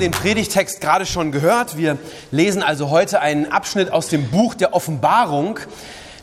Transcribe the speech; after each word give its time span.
Den 0.00 0.10
Predigtext 0.10 0.80
gerade 0.80 1.06
schon 1.06 1.30
gehört. 1.30 1.76
Wir 1.76 1.98
lesen 2.30 2.62
also 2.62 2.90
heute 2.90 3.20
einen 3.20 3.52
Abschnitt 3.52 3.92
aus 3.92 4.08
dem 4.08 4.30
Buch 4.30 4.54
der 4.54 4.74
Offenbarung. 4.74 5.60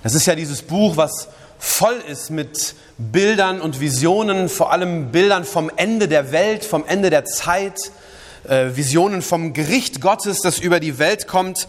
Das 0.03 0.15
ist 0.15 0.25
ja 0.25 0.35
dieses 0.35 0.63
Buch, 0.63 0.97
was 0.97 1.29
voll 1.59 1.95
ist 2.09 2.29
mit 2.29 2.75
Bildern 2.97 3.61
und 3.61 3.79
Visionen, 3.79 4.49
vor 4.49 4.71
allem 4.71 5.11
Bildern 5.11 5.45
vom 5.45 5.71
Ende 5.75 6.07
der 6.07 6.31
Welt, 6.31 6.65
vom 6.65 6.85
Ende 6.85 7.09
der 7.09 7.25
Zeit, 7.25 7.77
äh, 8.47 8.75
Visionen 8.75 9.21
vom 9.21 9.53
Gericht 9.53 10.01
Gottes, 10.01 10.41
das 10.41 10.59
über 10.59 10.79
die 10.79 10.99
Welt 10.99 11.27
kommt. 11.27 11.67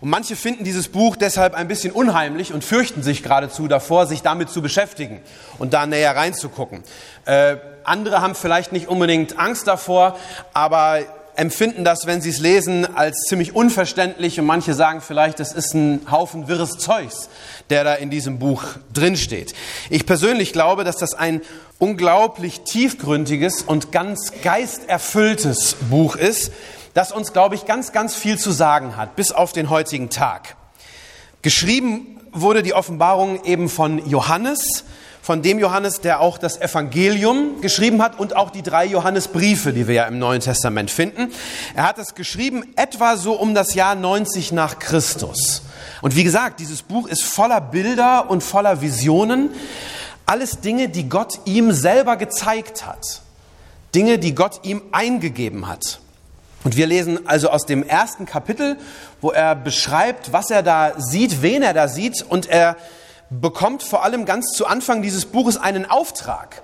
Und 0.00 0.08
manche 0.08 0.36
finden 0.36 0.64
dieses 0.64 0.88
Buch 0.88 1.16
deshalb 1.16 1.54
ein 1.54 1.68
bisschen 1.68 1.92
unheimlich 1.92 2.54
und 2.54 2.64
fürchten 2.64 3.02
sich 3.02 3.22
geradezu 3.22 3.68
davor, 3.68 4.06
sich 4.06 4.22
damit 4.22 4.48
zu 4.48 4.62
beschäftigen 4.62 5.20
und 5.58 5.74
da 5.74 5.84
näher 5.84 6.16
reinzugucken. 6.16 6.82
Äh, 7.26 7.56
andere 7.84 8.22
haben 8.22 8.34
vielleicht 8.34 8.72
nicht 8.72 8.88
unbedingt 8.88 9.38
Angst 9.38 9.66
davor, 9.66 10.16
aber 10.54 11.00
empfinden 11.40 11.84
das, 11.84 12.06
wenn 12.06 12.20
sie 12.20 12.28
es 12.28 12.38
lesen, 12.38 12.86
als 12.96 13.22
ziemlich 13.22 13.54
unverständlich 13.54 14.38
und 14.38 14.44
manche 14.44 14.74
sagen 14.74 15.00
vielleicht, 15.00 15.40
das 15.40 15.52
ist 15.52 15.72
ein 15.72 16.02
Haufen 16.10 16.48
wirres 16.48 16.72
Zeugs, 16.72 17.30
der 17.70 17.82
da 17.82 17.94
in 17.94 18.10
diesem 18.10 18.38
Buch 18.38 18.62
drinsteht. 18.92 19.54
Ich 19.88 20.04
persönlich 20.04 20.52
glaube, 20.52 20.84
dass 20.84 20.98
das 20.98 21.14
ein 21.14 21.40
unglaublich 21.78 22.60
tiefgründiges 22.60 23.62
und 23.62 23.90
ganz 23.90 24.32
geisterfülltes 24.42 25.76
Buch 25.88 26.14
ist, 26.14 26.52
das 26.92 27.10
uns, 27.10 27.32
glaube 27.32 27.54
ich, 27.54 27.64
ganz, 27.64 27.92
ganz 27.92 28.14
viel 28.14 28.36
zu 28.36 28.50
sagen 28.50 28.98
hat, 28.98 29.16
bis 29.16 29.32
auf 29.32 29.54
den 29.54 29.70
heutigen 29.70 30.10
Tag. 30.10 30.56
Geschrieben 31.40 32.20
wurde 32.32 32.62
die 32.62 32.74
Offenbarung 32.74 33.44
eben 33.44 33.70
von 33.70 34.06
Johannes, 34.06 34.84
von 35.30 35.42
dem 35.42 35.60
Johannes, 35.60 36.00
der 36.00 36.18
auch 36.18 36.38
das 36.38 36.60
Evangelium 36.60 37.60
geschrieben 37.60 38.02
hat 38.02 38.18
und 38.18 38.34
auch 38.34 38.50
die 38.50 38.62
drei 38.62 38.84
Johannesbriefe, 38.84 39.72
die 39.72 39.86
wir 39.86 39.94
ja 39.94 40.04
im 40.06 40.18
Neuen 40.18 40.40
Testament 40.40 40.90
finden. 40.90 41.30
Er 41.76 41.84
hat 41.84 41.98
es 41.98 42.16
geschrieben 42.16 42.64
etwa 42.74 43.16
so 43.16 43.34
um 43.34 43.54
das 43.54 43.74
Jahr 43.74 43.94
90 43.94 44.50
nach 44.50 44.80
Christus. 44.80 45.62
Und 46.02 46.16
wie 46.16 46.24
gesagt, 46.24 46.58
dieses 46.58 46.82
Buch 46.82 47.06
ist 47.06 47.22
voller 47.22 47.60
Bilder 47.60 48.28
und 48.28 48.42
voller 48.42 48.80
Visionen. 48.80 49.50
Alles 50.26 50.62
Dinge, 50.62 50.88
die 50.88 51.08
Gott 51.08 51.38
ihm 51.44 51.70
selber 51.70 52.16
gezeigt 52.16 52.84
hat. 52.84 53.20
Dinge, 53.94 54.18
die 54.18 54.34
Gott 54.34 54.64
ihm 54.64 54.82
eingegeben 54.90 55.68
hat. 55.68 56.00
Und 56.64 56.76
wir 56.76 56.88
lesen 56.88 57.28
also 57.28 57.50
aus 57.50 57.66
dem 57.66 57.84
ersten 57.84 58.26
Kapitel, 58.26 58.78
wo 59.20 59.30
er 59.30 59.54
beschreibt, 59.54 60.32
was 60.32 60.50
er 60.50 60.64
da 60.64 60.94
sieht, 60.98 61.40
wen 61.40 61.62
er 61.62 61.72
da 61.72 61.86
sieht 61.86 62.20
und 62.28 62.48
er 62.48 62.76
bekommt 63.30 63.84
vor 63.84 64.04
allem 64.04 64.24
ganz 64.24 64.52
zu 64.52 64.66
Anfang 64.66 65.02
dieses 65.02 65.24
Buches 65.24 65.56
einen 65.56 65.88
Auftrag. 65.88 66.62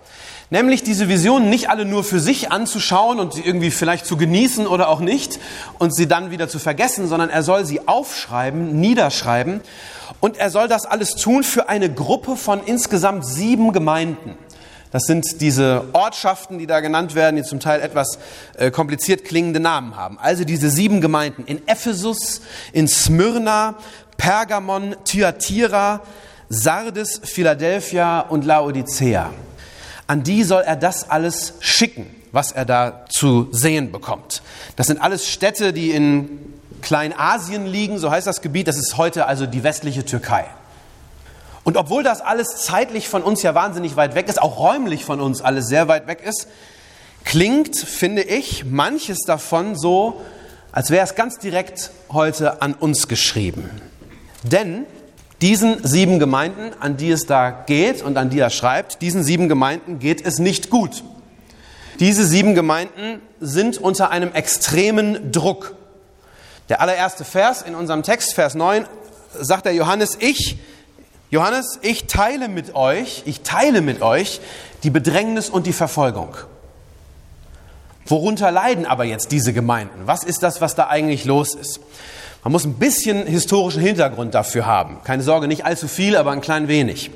Nämlich 0.51 0.85
diese 0.85 1.09
Visionen 1.09 1.51
nicht 1.51 1.71
alle 1.71 1.85
nur 1.85 2.05
für 2.05 2.21
sich 2.21 2.53
anzuschauen 2.53 3.19
und 3.19 3.35
sie 3.35 3.43
irgendwie 3.43 3.73
vielleicht 3.73 4.07
zu 4.07 4.17
genießen 4.17 4.67
oder 4.67 4.89
auch 4.89 5.01
nicht 5.01 5.41
und 5.79 5.95
sie 5.95 6.07
dann 6.07 6.31
wieder 6.31 6.49
zu 6.49 6.61
vergessen, 6.61 7.09
sondern 7.09 7.31
er 7.31 7.43
soll 7.43 7.65
sie 7.65 7.89
aufschreiben, 7.89 8.79
niederschreiben 8.81 9.61
und 10.21 10.37
er 10.37 10.51
soll 10.51 10.69
das 10.69 10.87
alles 10.87 11.15
tun 11.17 11.43
für 11.43 11.69
eine 11.69 11.93
Gruppe 11.93 12.37
von 12.37 12.63
insgesamt 12.65 13.27
sieben 13.27 13.73
Gemeinden. 13.73 14.37
Das 14.93 15.03
sind 15.03 15.41
diese 15.41 15.85
Ortschaften, 15.93 16.59
die 16.59 16.67
da 16.69 16.79
genannt 16.79 17.17
werden, 17.17 17.37
die 17.37 17.43
zum 17.43 17.59
Teil 17.59 17.81
etwas 17.81 18.19
äh, 18.57 18.71
kompliziert 18.71 19.25
klingende 19.25 19.59
Namen 19.59 19.97
haben. 19.97 20.17
Also 20.21 20.45
diese 20.45 20.71
sieben 20.71 21.01
Gemeinden 21.01 21.45
in 21.45 21.67
Ephesus, 21.67 22.41
in 22.73 22.87
Smyrna, 22.87 23.75
Pergamon, 24.17 24.95
Thyatira, 25.05 26.03
Sardes, 26.49 27.21
Philadelphia 27.25 28.21
und 28.21 28.45
Laodicea. 28.45 29.33
An 30.07 30.23
die 30.23 30.45
soll 30.45 30.63
er 30.63 30.77
das 30.77 31.11
alles 31.11 31.55
schicken, 31.61 32.07
was 32.33 32.53
er 32.53 32.65
da 32.65 33.05
zu 33.09 33.49
sehen 33.51 33.91
bekommt. 33.91 34.43
Das 34.77 34.87
sind 34.87 35.01
alles 35.01 35.29
Städte, 35.29 35.73
die 35.73 35.91
in 35.91 36.55
Kleinasien 36.83 37.67
liegen, 37.67 37.99
so 37.99 38.11
heißt 38.11 38.27
das 38.27 38.43
Gebiet. 38.43 38.69
Das 38.69 38.77
ist 38.77 38.97
heute 38.97 39.27
also 39.27 39.47
die 39.47 39.65
westliche 39.65 40.05
Türkei. 40.05 40.45
Und 41.65 41.77
obwohl 41.77 42.05
das 42.05 42.21
alles 42.21 42.59
zeitlich 42.59 43.09
von 43.09 43.25
uns 43.25 43.43
ja 43.43 43.57
wahnsinnig 43.57 43.97
weit 43.97 44.15
weg 44.15 44.29
ist, 44.29 44.41
auch 44.41 44.61
räumlich 44.61 45.05
von 45.05 45.21
uns 45.21 45.43
alles 45.43 45.67
sehr 45.67 45.89
weit 45.89 46.07
weg 46.07 46.23
ist, 46.25 46.47
klingt, 47.25 47.77
finde 47.77 48.23
ich, 48.23 48.65
manches 48.65 49.19
davon 49.27 49.75
so, 49.75 50.21
als 50.71 50.91
wäre 50.91 51.05
es 51.05 51.17
ganz 51.17 51.39
direkt 51.39 51.91
heute 52.13 52.63
an 52.63 52.75
uns 52.75 53.09
geschrieben. 53.09 53.69
Denn 54.45 54.87
diesen 55.43 55.87
sieben 55.87 56.19
Gemeinden, 56.19 56.73
an 56.81 56.97
die 56.97 57.11
es 57.11 57.27
da 57.27 57.51
geht 57.51 58.03
und 58.03 58.17
an 58.17 58.31
die 58.31 58.39
er 58.39 58.51
schreibt, 58.51 59.03
diesen 59.03 59.23
sieben 59.23 59.49
Gemeinden 59.49 59.99
geht 59.99 60.25
es 60.25 60.39
nicht 60.39 60.71
gut. 60.71 61.05
Diese 62.01 62.27
sieben 62.27 62.55
Gemeinden 62.55 63.21
sind 63.41 63.79
unter 63.79 64.11
einem 64.11 64.33
extremen 64.33 65.33
Druck. 65.33 65.75
Der 66.69 66.81
allererste 66.81 67.25
Vers 67.25 67.63
in 67.63 67.75
unserem 67.75 68.03
Text, 68.03 68.35
Vers 68.35 68.55
9, 68.55 68.87
sagt 69.39 69.67
der 69.67 69.75
Johannes, 69.75 70.17
ich, 70.21 70.59
Johannes, 71.31 71.79
ich 71.83 72.07
teile 72.07 72.49
mit 72.49 72.75
euch, 72.75 73.23
ich 73.27 73.43
teile 73.43 73.81
mit 73.83 74.03
euch 74.03 74.41
die 74.83 74.91
Bedrängnis 74.91 75.49
und 75.49 75.67
die 75.67 75.73
Verfolgung. 75.73 76.37
Worunter 78.07 78.51
leiden 78.51 78.87
aber 78.87 79.05
jetzt 79.05 79.33
diese 79.33 79.53
Gemeinden? 79.53 80.07
Was 80.07 80.23
ist 80.23 80.43
das, 80.43 80.61
was 80.61 80.75
da 80.75 80.89
eigentlich 80.89 81.25
los 81.25 81.55
ist? 81.55 81.81
Man 82.47 82.53
muss 82.53 82.65
ein 82.65 82.75
bisschen 82.75 83.27
historischen 83.27 83.83
Hintergrund 83.83 84.33
dafür 84.33 84.67
haben. 84.67 84.99
Keine 85.03 85.25
Sorge, 85.25 85.49
nicht 85.49 85.65
allzu 85.65 85.89
viel, 85.89 86.17
aber 86.17 86.31
ein 86.31 86.41
klein 86.41 86.69
wenig. 86.69 87.11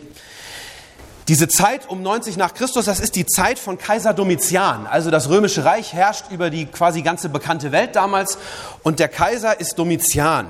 Diese 1.28 1.46
Zeit 1.46 1.88
um 1.88 2.02
90 2.02 2.36
nach 2.36 2.52
Christus, 2.52 2.86
das 2.86 2.98
ist 2.98 3.14
die 3.14 3.26
Zeit 3.26 3.60
von 3.60 3.78
Kaiser 3.78 4.12
Domitian. 4.12 4.88
Also 4.88 5.08
das 5.12 5.28
römische 5.28 5.64
Reich 5.64 5.92
herrscht 5.92 6.32
über 6.32 6.50
die 6.50 6.66
quasi 6.66 7.02
ganze 7.02 7.28
bekannte 7.28 7.70
Welt 7.70 7.94
damals 7.94 8.38
und 8.82 8.98
der 8.98 9.06
Kaiser 9.06 9.60
ist 9.60 9.78
Domitian. 9.78 10.48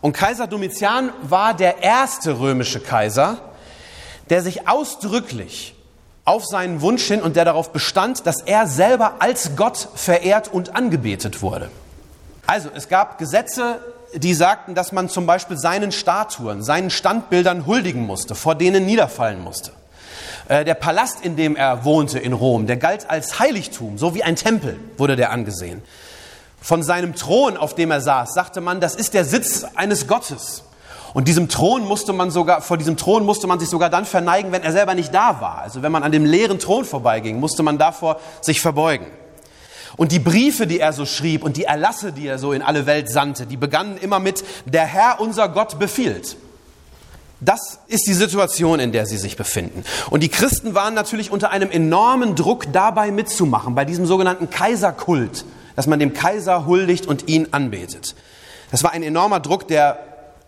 Und 0.00 0.14
Kaiser 0.14 0.46
Domitian 0.46 1.10
war 1.20 1.52
der 1.52 1.82
erste 1.82 2.40
römische 2.40 2.80
Kaiser, 2.80 3.36
der 4.30 4.40
sich 4.40 4.66
ausdrücklich 4.66 5.74
auf 6.24 6.46
seinen 6.46 6.80
Wunsch 6.80 7.04
hin 7.04 7.20
und 7.20 7.36
der 7.36 7.44
darauf 7.44 7.70
bestand, 7.70 8.26
dass 8.26 8.40
er 8.40 8.66
selber 8.66 9.16
als 9.18 9.56
Gott 9.56 9.88
verehrt 9.94 10.50
und 10.50 10.74
angebetet 10.74 11.42
wurde. 11.42 11.70
Also 12.46 12.70
es 12.74 12.88
gab 12.88 13.18
Gesetze 13.18 13.78
die 14.14 14.34
sagten, 14.34 14.74
dass 14.74 14.92
man 14.92 15.08
zum 15.08 15.26
Beispiel 15.26 15.56
seinen 15.56 15.92
Statuen, 15.92 16.62
seinen 16.62 16.90
Standbildern 16.90 17.66
huldigen 17.66 18.06
musste, 18.06 18.34
vor 18.34 18.54
denen 18.54 18.86
niederfallen 18.86 19.42
musste. 19.42 19.72
Äh, 20.48 20.64
der 20.64 20.74
Palast, 20.74 21.24
in 21.24 21.36
dem 21.36 21.56
er 21.56 21.84
wohnte 21.84 22.18
in 22.18 22.32
Rom, 22.32 22.66
der 22.66 22.76
galt 22.76 23.10
als 23.10 23.38
Heiligtum, 23.38 23.98
so 23.98 24.14
wie 24.14 24.22
ein 24.22 24.36
Tempel 24.36 24.78
wurde 24.96 25.16
der 25.16 25.30
angesehen. 25.30 25.82
Von 26.60 26.82
seinem 26.82 27.14
Thron, 27.14 27.56
auf 27.56 27.74
dem 27.74 27.90
er 27.90 28.00
saß, 28.00 28.34
sagte 28.34 28.60
man, 28.60 28.80
das 28.80 28.94
ist 28.94 29.14
der 29.14 29.24
Sitz 29.24 29.64
eines 29.74 30.06
Gottes. 30.06 30.62
Und 31.14 31.28
diesem 31.28 31.48
Thron 31.48 31.86
musste 31.86 32.12
man 32.12 32.30
sogar, 32.30 32.60
vor 32.60 32.76
diesem 32.76 32.96
Thron 32.96 33.24
musste 33.24 33.46
man 33.46 33.58
sich 33.58 33.68
sogar 33.68 33.88
dann 33.88 34.04
verneigen, 34.04 34.52
wenn 34.52 34.62
er 34.62 34.72
selber 34.72 34.94
nicht 34.94 35.14
da 35.14 35.40
war. 35.40 35.58
Also 35.58 35.82
wenn 35.82 35.92
man 35.92 36.02
an 36.02 36.12
dem 36.12 36.24
leeren 36.24 36.58
Thron 36.58 36.84
vorbeiging, 36.84 37.40
musste 37.40 37.62
man 37.62 37.78
davor 37.78 38.20
sich 38.40 38.60
verbeugen. 38.60 39.06
Und 39.96 40.12
die 40.12 40.18
Briefe, 40.18 40.66
die 40.66 40.78
er 40.78 40.92
so 40.92 41.06
schrieb 41.06 41.42
und 41.42 41.56
die 41.56 41.64
Erlasse, 41.64 42.12
die 42.12 42.26
er 42.26 42.38
so 42.38 42.52
in 42.52 42.62
alle 42.62 42.86
Welt 42.86 43.10
sandte, 43.10 43.46
die 43.46 43.56
begannen 43.56 43.96
immer 43.98 44.18
mit, 44.18 44.44
der 44.66 44.84
Herr 44.84 45.20
unser 45.20 45.48
Gott 45.48 45.78
befiehlt. 45.78 46.36
Das 47.40 47.80
ist 47.86 48.06
die 48.06 48.14
Situation, 48.14 48.80
in 48.80 48.92
der 48.92 49.06
sie 49.06 49.18
sich 49.18 49.36
befinden. 49.36 49.84
Und 50.10 50.22
die 50.22 50.28
Christen 50.28 50.74
waren 50.74 50.94
natürlich 50.94 51.30
unter 51.30 51.50
einem 51.50 51.70
enormen 51.70 52.34
Druck 52.34 52.72
dabei 52.72 53.10
mitzumachen, 53.10 53.74
bei 53.74 53.84
diesem 53.84 54.06
sogenannten 54.06 54.48
Kaiserkult, 54.48 55.44
dass 55.76 55.86
man 55.86 55.98
dem 55.98 56.14
Kaiser 56.14 56.66
huldigt 56.66 57.06
und 57.06 57.28
ihn 57.28 57.48
anbetet. 57.50 58.14
Das 58.70 58.82
war 58.82 58.92
ein 58.92 59.02
enormer 59.02 59.40
Druck, 59.40 59.68
der 59.68 59.98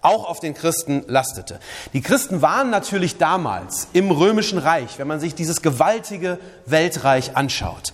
auch 0.03 0.29
auf 0.29 0.41
den 0.41 0.55
Christen 0.55 1.05
lastete. 1.07 1.59
Die 1.93 2.01
Christen 2.01 2.43
waren 2.43 2.71
natürlich 2.71 3.19
damals 3.19 3.89
im 3.93 4.11
römischen 4.11 4.59
Reich, 4.59 4.99
wenn 4.99 5.09
man 5.09 5.21
sich 5.21 5.35
dieses 5.35 5.63
gewaltige 5.63 6.39
Weltreich 6.67 7.37
anschaut, 7.37 7.93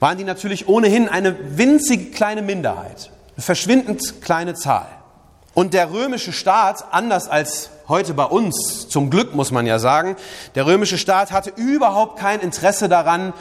waren 0.00 0.18
die 0.18 0.24
natürlich 0.24 0.68
ohnehin 0.68 1.08
eine 1.08 1.36
winzig 1.56 2.14
kleine 2.14 2.42
Minderheit, 2.42 3.10
eine 3.36 3.42
verschwindend 3.42 4.22
kleine 4.22 4.54
Zahl. 4.54 4.88
Und 5.54 5.72
der 5.72 5.92
römische 5.92 6.32
Staat, 6.32 6.86
anders 6.90 7.28
als 7.28 7.70
heute 7.86 8.12
bei 8.12 8.24
uns, 8.24 8.88
zum 8.88 9.08
Glück 9.08 9.34
muss 9.34 9.52
man 9.52 9.66
ja 9.66 9.78
sagen, 9.78 10.16
der 10.56 10.66
römische 10.66 10.98
Staat 10.98 11.30
hatte 11.30 11.52
überhaupt 11.54 12.18
kein 12.18 12.40
Interesse 12.40 12.88
daran, 12.88 13.32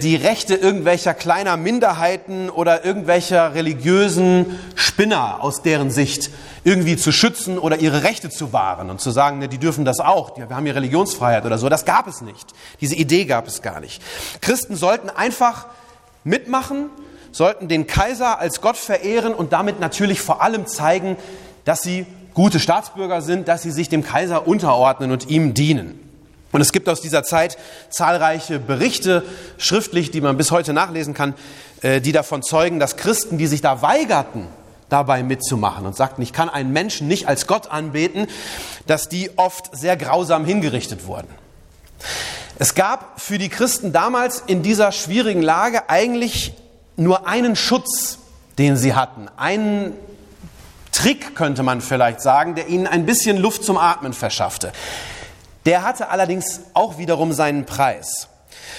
die 0.00 0.14
Rechte 0.14 0.54
irgendwelcher 0.54 1.12
kleiner 1.12 1.56
Minderheiten 1.56 2.50
oder 2.50 2.84
irgendwelcher 2.84 3.54
religiösen 3.54 4.58
Spinner 4.76 5.42
aus 5.42 5.62
deren 5.62 5.90
Sicht 5.90 6.30
irgendwie 6.62 6.96
zu 6.96 7.10
schützen 7.10 7.58
oder 7.58 7.78
ihre 7.78 8.04
Rechte 8.04 8.30
zu 8.30 8.52
wahren 8.52 8.90
und 8.90 9.00
zu 9.00 9.10
sagen, 9.10 9.40
ne, 9.40 9.48
die 9.48 9.58
dürfen 9.58 9.84
das 9.84 9.98
auch, 9.98 10.36
wir 10.36 10.48
haben 10.50 10.64
hier 10.64 10.76
Religionsfreiheit 10.76 11.44
oder 11.44 11.58
so. 11.58 11.68
Das 11.68 11.84
gab 11.84 12.06
es 12.06 12.20
nicht. 12.20 12.52
Diese 12.80 12.94
Idee 12.94 13.24
gab 13.24 13.48
es 13.48 13.60
gar 13.60 13.80
nicht. 13.80 14.00
Christen 14.40 14.76
sollten 14.76 15.10
einfach 15.10 15.66
mitmachen, 16.22 16.90
sollten 17.32 17.66
den 17.66 17.88
Kaiser 17.88 18.38
als 18.38 18.60
Gott 18.60 18.76
verehren 18.76 19.34
und 19.34 19.52
damit 19.52 19.80
natürlich 19.80 20.20
vor 20.20 20.42
allem 20.42 20.66
zeigen, 20.66 21.16
dass 21.64 21.82
sie 21.82 22.06
gute 22.34 22.60
Staatsbürger 22.60 23.20
sind, 23.20 23.48
dass 23.48 23.62
sie 23.62 23.72
sich 23.72 23.88
dem 23.88 24.04
Kaiser 24.04 24.46
unterordnen 24.46 25.10
und 25.10 25.28
ihm 25.28 25.54
dienen. 25.54 26.07
Und 26.50 26.60
es 26.60 26.72
gibt 26.72 26.88
aus 26.88 27.00
dieser 27.00 27.24
Zeit 27.24 27.58
zahlreiche 27.90 28.58
Berichte 28.58 29.22
schriftlich, 29.58 30.10
die 30.10 30.20
man 30.20 30.36
bis 30.36 30.50
heute 30.50 30.72
nachlesen 30.72 31.14
kann, 31.14 31.34
äh, 31.82 32.00
die 32.00 32.12
davon 32.12 32.42
zeugen, 32.42 32.78
dass 32.78 32.96
Christen, 32.96 33.38
die 33.38 33.46
sich 33.46 33.60
da 33.60 33.82
weigerten, 33.82 34.46
dabei 34.88 35.22
mitzumachen 35.22 35.84
und 35.84 35.94
sagten, 35.94 36.22
ich 36.22 36.32
kann 36.32 36.48
einen 36.48 36.72
Menschen 36.72 37.08
nicht 37.08 37.28
als 37.28 37.46
Gott 37.46 37.70
anbeten, 37.70 38.26
dass 38.86 39.08
die 39.08 39.30
oft 39.36 39.76
sehr 39.76 39.96
grausam 39.96 40.46
hingerichtet 40.46 41.06
wurden. 41.06 41.28
Es 42.58 42.74
gab 42.74 43.20
für 43.20 43.38
die 43.38 43.50
Christen 43.50 43.92
damals 43.92 44.42
in 44.46 44.62
dieser 44.62 44.92
schwierigen 44.92 45.42
Lage 45.42 45.90
eigentlich 45.90 46.54
nur 46.96 47.28
einen 47.28 47.54
Schutz, 47.54 48.18
den 48.56 48.76
sie 48.76 48.94
hatten, 48.94 49.28
einen 49.36 49.92
Trick 50.90 51.36
könnte 51.36 51.62
man 51.62 51.80
vielleicht 51.80 52.20
sagen, 52.20 52.56
der 52.56 52.66
ihnen 52.66 52.88
ein 52.88 53.06
bisschen 53.06 53.36
Luft 53.36 53.62
zum 53.62 53.76
Atmen 53.76 54.12
verschaffte. 54.12 54.72
Der 55.68 55.82
hatte 55.82 56.08
allerdings 56.08 56.60
auch 56.72 56.96
wiederum 56.96 57.34
seinen 57.34 57.66
Preis. 57.66 58.28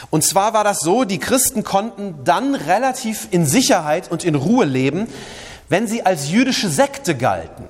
Und 0.10 0.24
zwar 0.24 0.54
war 0.54 0.64
das 0.64 0.80
so, 0.80 1.04
die 1.04 1.20
Christen 1.20 1.64
konnten 1.64 2.24
dann 2.24 2.56
relativ 2.56 3.28
in 3.30 3.46
Sicherheit 3.46 4.10
und 4.10 4.24
in 4.24 4.34
Ruhe 4.34 4.66
leben, 4.66 5.08
wenn 5.68 5.86
sie 5.86 6.04
als 6.04 6.32
jüdische 6.32 6.68
Sekte 6.68 7.16
galten. 7.16 7.66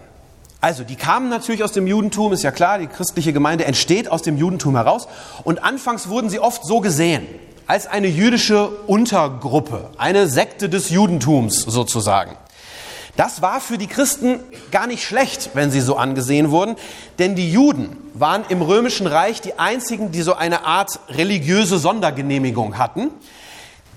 Also, 0.62 0.86
die 0.86 0.96
kamen 0.96 1.28
natürlich 1.28 1.66
aus 1.66 1.74
dem 1.74 1.86
Judentum, 1.86 2.32
ist 2.32 2.44
ja 2.44 2.52
klar, 2.52 2.80
die 2.80 2.88
christliche 2.88 3.34
Gemeinde 3.34 3.66
entsteht 3.66 4.10
aus 4.10 4.22
dem 4.22 4.38
Judentum 4.38 4.78
heraus. 4.78 5.10
Und 5.44 5.66
anfangs 5.66 6.08
wurden 6.08 6.30
sie 6.30 6.40
oft 6.40 6.64
so 6.64 6.80
gesehen, 6.80 7.28
als 7.68 7.88
eine 7.88 8.08
jüdische 8.08 8.70
Untergruppe, 8.88 9.90
eine 9.98 10.30
Sekte 10.30 10.70
des 10.70 10.92
Judentums 10.92 11.64
sozusagen. 11.64 12.38
Das 13.20 13.42
war 13.42 13.60
für 13.60 13.78
die 13.78 13.88
Christen 13.88 14.40
gar 14.72 14.88
nicht 14.88 15.04
schlecht, 15.04 15.50
wenn 15.54 15.72
sie 15.72 15.82
so 15.82 15.98
angesehen 15.98 16.52
wurden, 16.52 16.78
denn 17.18 17.36
die 17.36 17.52
Juden 17.52 17.98
waren 18.14 18.46
im 18.48 18.62
römischen 18.62 19.08
Reich 19.08 19.42
die 19.42 19.60
einzigen, 19.60 20.14
die 20.14 20.22
so 20.22 20.36
eine 20.36 20.64
Art 20.64 21.02
religiöse 21.10 21.80
Sondergenehmigung 21.80 22.78
hatten. 22.78 23.10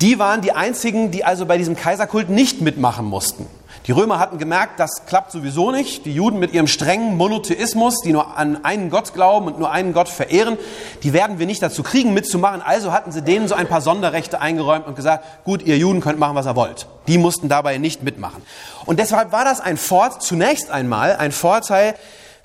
Die 0.01 0.19
waren 0.19 0.41
die 0.41 0.51
einzigen, 0.51 1.13
die 1.13 1.25
also 1.25 1.47
bei 1.47 1.57
diesem 1.57 1.77
Kaiserkult 1.77 2.31
nicht 2.31 2.63
mitmachen 2.63 3.07
mussten. 3.07 3.47
Die 3.89 3.93
Römer 3.93 4.21
hatten 4.21 4.39
gemerkt, 4.39 4.79
das 4.79 5.07
klappt 5.07 5.33
sowieso 5.33 5.73
nicht. 5.73 6.07
Die 6.07 6.15
Juden 6.15 6.39
mit 6.39 6.53
ihrem 6.53 6.69
strengen 6.69 7.17
Monotheismus, 7.17 8.01
die 8.05 8.13
nur 8.13 8.39
an 8.39 8.65
einen 8.65 8.91
Gott 8.91 9.13
glauben 9.13 9.47
und 9.47 9.59
nur 9.59 9.73
einen 9.73 9.93
Gott 9.93 10.09
verehren, 10.09 10.57
die 11.03 11.13
werden 11.13 11.41
wir 11.41 11.47
nicht 11.47 11.61
dazu 11.63 11.83
kriegen, 11.83 12.15
mitzumachen. 12.15 12.63
Also 12.63 12.93
hatten 12.93 13.11
sie 13.11 13.23
denen 13.23 13.49
so 13.49 13.57
ein 13.57 13.67
paar 13.67 13.81
Sonderrechte 13.81 14.41
eingeräumt 14.41 14.87
und 14.87 14.95
gesagt, 14.95 15.25
gut, 15.45 15.63
ihr 15.63 15.79
Juden 15.79 16.01
könnt 16.01 16.21
machen, 16.21 16.37
was 16.37 16.47
ihr 16.47 16.55
wollt. 16.55 16.87
Die 17.09 17.19
mussten 17.19 17.49
dabei 17.49 17.79
nicht 17.79 18.05
mitmachen. 18.05 18.43
Und 18.87 19.01
deshalb 19.01 19.33
war 19.33 19.45
das 19.45 19.61
ein 19.61 19.77
Fort, 19.77 20.23
zunächst 20.23 20.71
einmal 20.71 21.17
ein 21.17 21.33
Vorteil, 21.33 21.97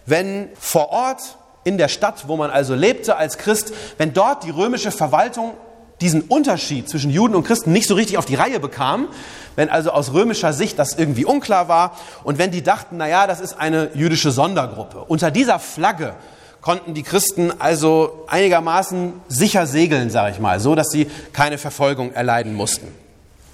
wenn 0.07 0.50
vor 0.60 0.89
Ort 0.89 1.38
in 1.63 1.78
der 1.78 1.88
Stadt, 1.88 2.28
wo 2.28 2.36
man 2.36 2.50
also 2.50 2.74
lebte 2.74 3.16
als 3.16 3.38
Christ, 3.38 3.74
wenn 3.98 4.13
dort 4.13 4.44
die 4.44 4.50
römische 4.50 4.89
Verwaltung 4.89 5.54
diesen 6.02 6.22
Unterschied 6.22 6.90
zwischen 6.90 7.12
Juden 7.12 7.36
und 7.36 7.44
Christen 7.44 7.72
nicht 7.72 7.88
so 7.88 7.96
richtig 7.96 8.18
auf 8.18 8.26
die 8.26 8.36
Reihe 8.36 8.60
bekam, 8.60 9.08
wenn 9.56 9.70
also 9.70 9.92
aus 9.92 10.14
römischer 10.14 10.54
Sicht 10.54 10.78
das 10.78 10.94
irgendwie 10.94 11.26
unklar 11.26 11.68
war 11.68 11.98
und 12.24 12.38
wenn 12.38 12.52
die 12.52 12.62
dachten, 12.62 12.98
na 12.98 13.08
ja, 13.08 13.26
das 13.26 13.40
ist 13.40 13.60
eine 13.60 13.90
jüdische 13.96 14.32
Sondergruppe. 14.32 15.04
Unter 15.08 15.32
dieser 15.32 15.60
Flagge 15.60 16.14
konnten 16.62 16.94
die 16.94 17.04
Christen 17.04 17.52
also 17.60 18.26
einigermaßen 18.28 19.14
sicher 19.28 19.66
segeln, 19.66 20.10
sage 20.10 20.34
ich 20.34 20.40
mal, 20.40 20.60
so 20.60 20.76
dass 20.76 20.90
sie 20.90 21.10
keine 21.34 21.58
Verfolgung 21.58 22.14
erleiden 22.14 22.54
mussten. 22.54 22.88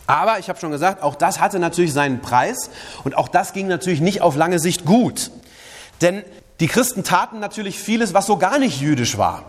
Aber 0.06 0.40
ich 0.40 0.50
habe 0.50 0.60
schon 0.60 0.72
gesagt, 0.72 1.02
auch 1.02 1.16
das 1.16 1.40
hatte 1.40 1.60
natürlich 1.60 1.94
seinen 1.94 2.20
Preis 2.20 2.70
und 3.06 3.16
auch 3.16 3.30
das 3.30 3.54
ging 3.54 3.68
natürlich 3.68 4.02
nicht 4.02 4.22
auf 4.22 4.36
lange 4.36 4.60
Sicht 4.60 4.84
gut. 4.84 5.32
Denn 6.02 6.24
die 6.60 6.68
Christen 6.68 7.04
taten 7.04 7.40
natürlich 7.40 7.80
vieles, 7.80 8.14
was 8.14 8.26
so 8.26 8.38
gar 8.38 8.60
nicht 8.60 8.82
jüdisch 8.82 9.18
war. 9.18 9.46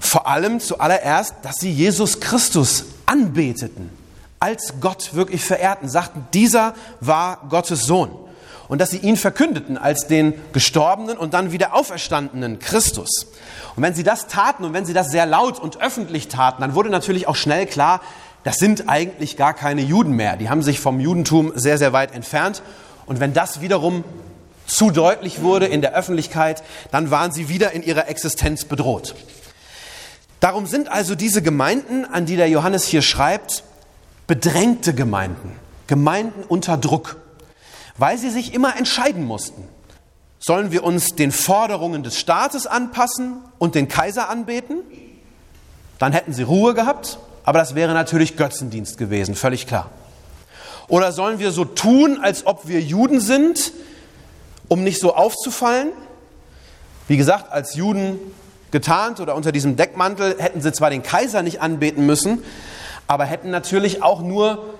Vor 0.00 0.26
allem 0.26 0.60
zuallererst, 0.60 1.34
dass 1.42 1.56
sie 1.56 1.70
Jesus 1.70 2.20
Christus 2.20 2.84
anbeteten, 3.06 3.90
als 4.38 4.74
Gott 4.80 5.14
wirklich 5.14 5.44
verehrten, 5.44 5.88
sagten, 5.88 6.26
dieser 6.34 6.74
war 7.00 7.46
Gottes 7.48 7.84
Sohn. 7.84 8.10
Und 8.68 8.80
dass 8.80 8.90
sie 8.90 8.98
ihn 8.98 9.16
verkündeten 9.16 9.78
als 9.78 10.08
den 10.08 10.34
gestorbenen 10.52 11.16
und 11.16 11.34
dann 11.34 11.52
wieder 11.52 11.72
auferstandenen 11.72 12.58
Christus. 12.58 13.26
Und 13.76 13.82
wenn 13.82 13.94
sie 13.94 14.02
das 14.02 14.26
taten 14.26 14.64
und 14.64 14.72
wenn 14.72 14.84
sie 14.84 14.92
das 14.92 15.10
sehr 15.10 15.24
laut 15.24 15.60
und 15.60 15.80
öffentlich 15.80 16.28
taten, 16.28 16.62
dann 16.62 16.74
wurde 16.74 16.90
natürlich 16.90 17.28
auch 17.28 17.36
schnell 17.36 17.66
klar, 17.66 18.00
das 18.42 18.56
sind 18.56 18.88
eigentlich 18.88 19.36
gar 19.36 19.54
keine 19.54 19.82
Juden 19.82 20.12
mehr. 20.12 20.36
Die 20.36 20.48
haben 20.48 20.62
sich 20.62 20.80
vom 20.80 21.00
Judentum 21.00 21.52
sehr, 21.54 21.78
sehr 21.78 21.92
weit 21.92 22.14
entfernt. 22.14 22.62
Und 23.06 23.20
wenn 23.20 23.32
das 23.32 23.60
wiederum 23.60 24.04
zu 24.66 24.90
deutlich 24.90 25.42
wurde 25.42 25.66
in 25.66 25.80
der 25.80 25.94
Öffentlichkeit, 25.94 26.62
dann 26.90 27.10
waren 27.10 27.32
sie 27.32 27.48
wieder 27.48 27.72
in 27.72 27.82
ihrer 27.82 28.08
Existenz 28.08 28.64
bedroht. 28.64 29.14
Darum 30.40 30.66
sind 30.66 30.88
also 30.88 31.14
diese 31.14 31.42
Gemeinden, 31.42 32.04
an 32.04 32.26
die 32.26 32.36
der 32.36 32.48
Johannes 32.48 32.84
hier 32.84 33.02
schreibt, 33.02 33.64
bedrängte 34.26 34.94
Gemeinden, 34.94 35.52
Gemeinden 35.86 36.44
unter 36.46 36.76
Druck, 36.76 37.16
weil 37.96 38.18
sie 38.18 38.30
sich 38.30 38.54
immer 38.54 38.76
entscheiden 38.76 39.24
mussten. 39.24 39.66
Sollen 40.38 40.70
wir 40.70 40.84
uns 40.84 41.14
den 41.14 41.32
Forderungen 41.32 42.02
des 42.02 42.18
Staates 42.18 42.66
anpassen 42.66 43.38
und 43.58 43.74
den 43.74 43.88
Kaiser 43.88 44.28
anbeten? 44.28 44.82
Dann 45.98 46.12
hätten 46.12 46.32
sie 46.32 46.42
Ruhe 46.42 46.74
gehabt, 46.74 47.18
aber 47.44 47.58
das 47.58 47.74
wäre 47.74 47.94
natürlich 47.94 48.36
Götzendienst 48.36 48.98
gewesen, 48.98 49.34
völlig 49.34 49.66
klar. 49.66 49.90
Oder 50.88 51.12
sollen 51.12 51.38
wir 51.38 51.50
so 51.50 51.64
tun, 51.64 52.18
als 52.20 52.46
ob 52.46 52.68
wir 52.68 52.80
Juden 52.80 53.20
sind, 53.20 53.72
um 54.68 54.84
nicht 54.84 55.00
so 55.00 55.14
aufzufallen? 55.14 55.88
Wie 57.08 57.16
gesagt, 57.16 57.50
als 57.50 57.74
Juden 57.74 58.18
getarnt 58.76 59.20
oder 59.20 59.34
unter 59.34 59.52
diesem 59.52 59.76
Deckmantel 59.76 60.36
hätten 60.38 60.60
sie 60.60 60.70
zwar 60.70 60.90
den 60.90 61.02
Kaiser 61.02 61.42
nicht 61.42 61.62
anbeten 61.62 62.04
müssen, 62.04 62.42
aber 63.06 63.24
hätten 63.24 63.48
natürlich 63.48 64.02
auch 64.02 64.20
nur 64.20 64.74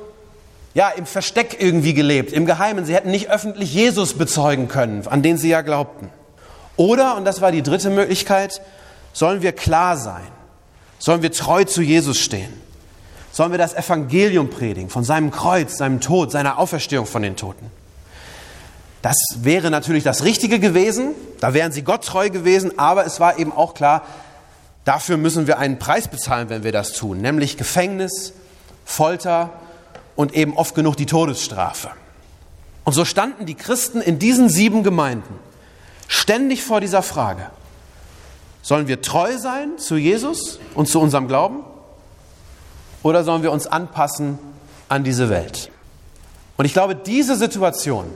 ja, 0.75 0.91
im 0.91 1.07
Versteck 1.07 1.57
irgendwie 1.59 1.95
gelebt, 1.95 2.31
im 2.31 2.45
Geheimen. 2.45 2.85
Sie 2.85 2.95
hätten 2.95 3.11
nicht 3.11 3.31
öffentlich 3.31 3.73
Jesus 3.73 4.13
bezeugen 4.13 4.69
können, 4.69 5.07
an 5.09 5.23
den 5.23 5.39
sie 5.39 5.49
ja 5.49 5.63
glaubten. 5.63 6.11
Oder, 6.77 7.17
und 7.17 7.25
das 7.25 7.41
war 7.41 7.53
die 7.53 7.63
dritte 7.63 7.89
Möglichkeit, 7.89 8.61
sollen 9.15 9.41
wir 9.41 9.53
klar 9.53 9.97
sein? 9.97 10.27
Sollen 10.99 11.23
wir 11.23 11.33
treu 11.33 11.65
zu 11.65 11.81
Jesus 11.81 12.19
stehen? 12.19 12.53
Sollen 13.33 13.51
wir 13.51 13.59
das 13.59 13.73
Evangelium 13.73 14.51
predigen 14.51 14.91
von 14.91 15.05
seinem 15.05 15.31
Kreuz, 15.31 15.79
seinem 15.79 16.03
Tod, 16.03 16.31
seiner 16.31 16.59
Auferstehung 16.59 17.07
von 17.07 17.23
den 17.23 17.37
Toten? 17.37 17.71
Das 19.03 19.17
wäre 19.43 19.71
natürlich 19.71 20.05
das 20.05 20.25
Richtige 20.25 20.59
gewesen, 20.59 21.15
da 21.41 21.55
wären 21.55 21.73
sie 21.73 21.83
Gott 21.83 22.05
treu 22.05 22.31
gewesen, 22.31 22.79
aber 22.79 23.07
es 23.07 23.21
war 23.21 23.39
eben 23.39 23.53
auch 23.53 23.75
klar, 23.75 24.03
dafür 24.85 25.17
müssen 25.17 25.47
wir 25.47 25.59
einen 25.59 25.79
Preis 25.79 26.09
bezahlen, 26.09 26.49
wenn 26.49 26.65
wir 26.65 26.73
das 26.73 26.93
tun, 26.93 27.21
nämlich 27.21 27.57
Gefängnis, 27.57 28.33
Folter 28.85 29.51
und 30.17 30.35
eben 30.35 30.57
oft 30.57 30.75
genug 30.75 30.97
die 30.97 31.07
Todesstrafe. 31.07 31.91
Und 32.85 32.95
so 32.95 33.05
standen 33.05 33.47
die 33.47 33.55
Christen 33.55 34.01
in 34.01 34.19
diesen 34.19 34.49
sieben 34.49 34.83
Gemeinden 34.83 35.39
ständig 36.09 36.65
vor 36.65 36.81
dieser 36.81 37.03
Frage, 37.03 37.51
sollen 38.63 38.89
wir 38.89 39.01
treu 39.01 39.39
sein 39.39 39.79
zu 39.79 39.97
Jesus 39.97 40.59
und 40.75 40.87
zu 40.89 41.01
unserem 41.01 41.29
Glauben? 41.29 41.61
Oder 43.05 43.23
sollen 43.23 43.45
wir 43.45 43.53
uns 43.53 43.69
anpassen 43.69 44.41
an 44.89 45.05
diese 45.05 45.31
Welt? 45.31 45.71
Und 46.57 46.65
ich 46.65 46.73
glaube, 46.73 46.97
diese 46.97 47.37
Situation, 47.37 48.07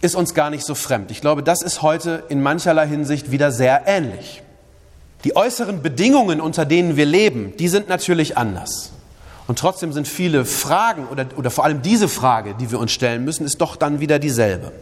ist 0.00 0.14
uns 0.14 0.34
gar 0.34 0.50
nicht 0.50 0.64
so 0.64 0.74
fremd. 0.74 1.10
Ich 1.10 1.20
glaube, 1.20 1.42
das 1.42 1.62
ist 1.62 1.82
heute 1.82 2.24
in 2.28 2.42
mancherlei 2.42 2.86
Hinsicht 2.86 3.30
wieder 3.30 3.50
sehr 3.50 3.86
ähnlich. 3.86 4.42
Die 5.24 5.34
äußeren 5.34 5.82
Bedingungen, 5.82 6.40
unter 6.40 6.64
denen 6.64 6.96
wir 6.96 7.06
leben, 7.06 7.54
die 7.56 7.68
sind 7.68 7.88
natürlich 7.88 8.36
anders. 8.36 8.92
Und 9.48 9.58
trotzdem 9.58 9.92
sind 9.92 10.06
viele 10.06 10.44
Fragen 10.44 11.06
oder, 11.08 11.26
oder 11.36 11.50
vor 11.50 11.64
allem 11.64 11.82
diese 11.82 12.06
Frage, 12.08 12.54
die 12.54 12.70
wir 12.70 12.78
uns 12.78 12.92
stellen 12.92 13.24
müssen, 13.24 13.44
ist 13.44 13.60
doch 13.60 13.76
dann 13.76 13.98
wieder 13.98 14.18
dieselbe. 14.18 14.72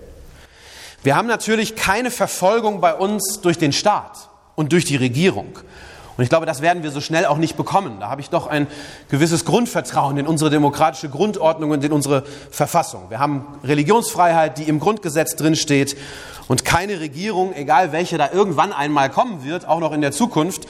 Wir 1.02 1.16
haben 1.16 1.28
natürlich 1.28 1.76
keine 1.76 2.10
Verfolgung 2.10 2.80
bei 2.80 2.92
uns 2.94 3.40
durch 3.40 3.58
den 3.58 3.72
Staat 3.72 4.28
und 4.56 4.72
durch 4.72 4.84
die 4.84 4.96
Regierung. 4.96 5.58
Und 6.16 6.22
ich 6.22 6.30
glaube, 6.30 6.46
das 6.46 6.62
werden 6.62 6.82
wir 6.82 6.90
so 6.90 7.00
schnell 7.00 7.26
auch 7.26 7.36
nicht 7.36 7.56
bekommen. 7.56 8.00
Da 8.00 8.08
habe 8.08 8.22
ich 8.22 8.30
doch 8.30 8.46
ein 8.46 8.66
gewisses 9.10 9.44
Grundvertrauen 9.44 10.16
in 10.16 10.26
unsere 10.26 10.50
demokratische 10.50 11.10
Grundordnung 11.10 11.70
und 11.72 11.84
in 11.84 11.92
unsere 11.92 12.22
Verfassung. 12.50 13.10
Wir 13.10 13.18
haben 13.18 13.46
Religionsfreiheit, 13.64 14.56
die 14.56 14.64
im 14.64 14.80
Grundgesetz 14.80 15.36
drinsteht. 15.36 15.96
Und 16.48 16.64
keine 16.64 17.00
Regierung, 17.00 17.54
egal 17.54 17.92
welche 17.92 18.18
da 18.18 18.30
irgendwann 18.32 18.72
einmal 18.72 19.10
kommen 19.10 19.44
wird, 19.44 19.68
auch 19.68 19.80
noch 19.80 19.92
in 19.92 20.00
der 20.00 20.12
Zukunft, 20.12 20.66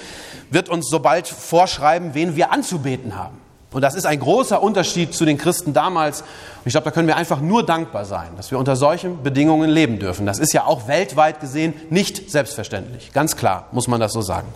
wird 0.50 0.68
uns 0.68 0.88
sobald 0.88 1.28
vorschreiben, 1.28 2.14
wen 2.14 2.34
wir 2.34 2.50
anzubeten 2.50 3.14
haben. 3.14 3.38
Und 3.72 3.82
das 3.82 3.94
ist 3.94 4.06
ein 4.06 4.18
großer 4.18 4.62
Unterschied 4.62 5.12
zu 5.12 5.26
den 5.26 5.36
Christen 5.36 5.74
damals. 5.74 6.22
Und 6.22 6.28
ich 6.64 6.72
glaube, 6.72 6.86
da 6.86 6.90
können 6.90 7.08
wir 7.08 7.16
einfach 7.16 7.40
nur 7.40 7.64
dankbar 7.64 8.04
sein, 8.04 8.30
dass 8.36 8.50
wir 8.50 8.58
unter 8.58 8.74
solchen 8.74 9.22
Bedingungen 9.22 9.68
leben 9.68 9.98
dürfen. 9.98 10.24
Das 10.24 10.38
ist 10.38 10.54
ja 10.54 10.64
auch 10.64 10.88
weltweit 10.88 11.40
gesehen 11.40 11.74
nicht 11.90 12.30
selbstverständlich. 12.30 13.12
Ganz 13.12 13.36
klar, 13.36 13.66
muss 13.72 13.86
man 13.86 14.00
das 14.00 14.12
so 14.12 14.22
sagen. 14.22 14.48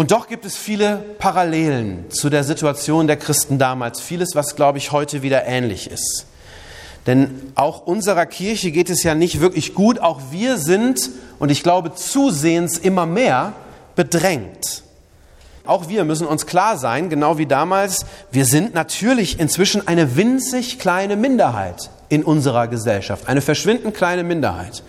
Und 0.00 0.12
doch 0.12 0.28
gibt 0.28 0.46
es 0.46 0.56
viele 0.56 0.96
Parallelen 1.18 2.10
zu 2.10 2.30
der 2.30 2.42
Situation 2.42 3.06
der 3.06 3.18
Christen 3.18 3.58
damals. 3.58 4.00
Vieles, 4.00 4.30
was, 4.34 4.56
glaube 4.56 4.78
ich, 4.78 4.92
heute 4.92 5.20
wieder 5.20 5.44
ähnlich 5.44 5.90
ist. 5.90 6.24
Denn 7.06 7.52
auch 7.54 7.86
unserer 7.86 8.24
Kirche 8.24 8.70
geht 8.70 8.88
es 8.88 9.02
ja 9.02 9.14
nicht 9.14 9.42
wirklich 9.42 9.74
gut. 9.74 9.98
Auch 9.98 10.22
wir 10.30 10.56
sind, 10.56 11.10
und 11.38 11.50
ich 11.50 11.62
glaube 11.62 11.94
zusehends 11.94 12.78
immer 12.78 13.04
mehr, 13.04 13.52
bedrängt. 13.94 14.84
Auch 15.66 15.90
wir 15.90 16.04
müssen 16.04 16.26
uns 16.26 16.46
klar 16.46 16.78
sein, 16.78 17.10
genau 17.10 17.36
wie 17.36 17.44
damals, 17.44 18.06
wir 18.32 18.46
sind 18.46 18.72
natürlich 18.72 19.38
inzwischen 19.38 19.86
eine 19.86 20.16
winzig 20.16 20.78
kleine 20.78 21.16
Minderheit 21.16 21.90
in 22.08 22.24
unserer 22.24 22.68
Gesellschaft, 22.68 23.28
eine 23.28 23.42
verschwindend 23.42 23.94
kleine 23.94 24.24
Minderheit. 24.24 24.82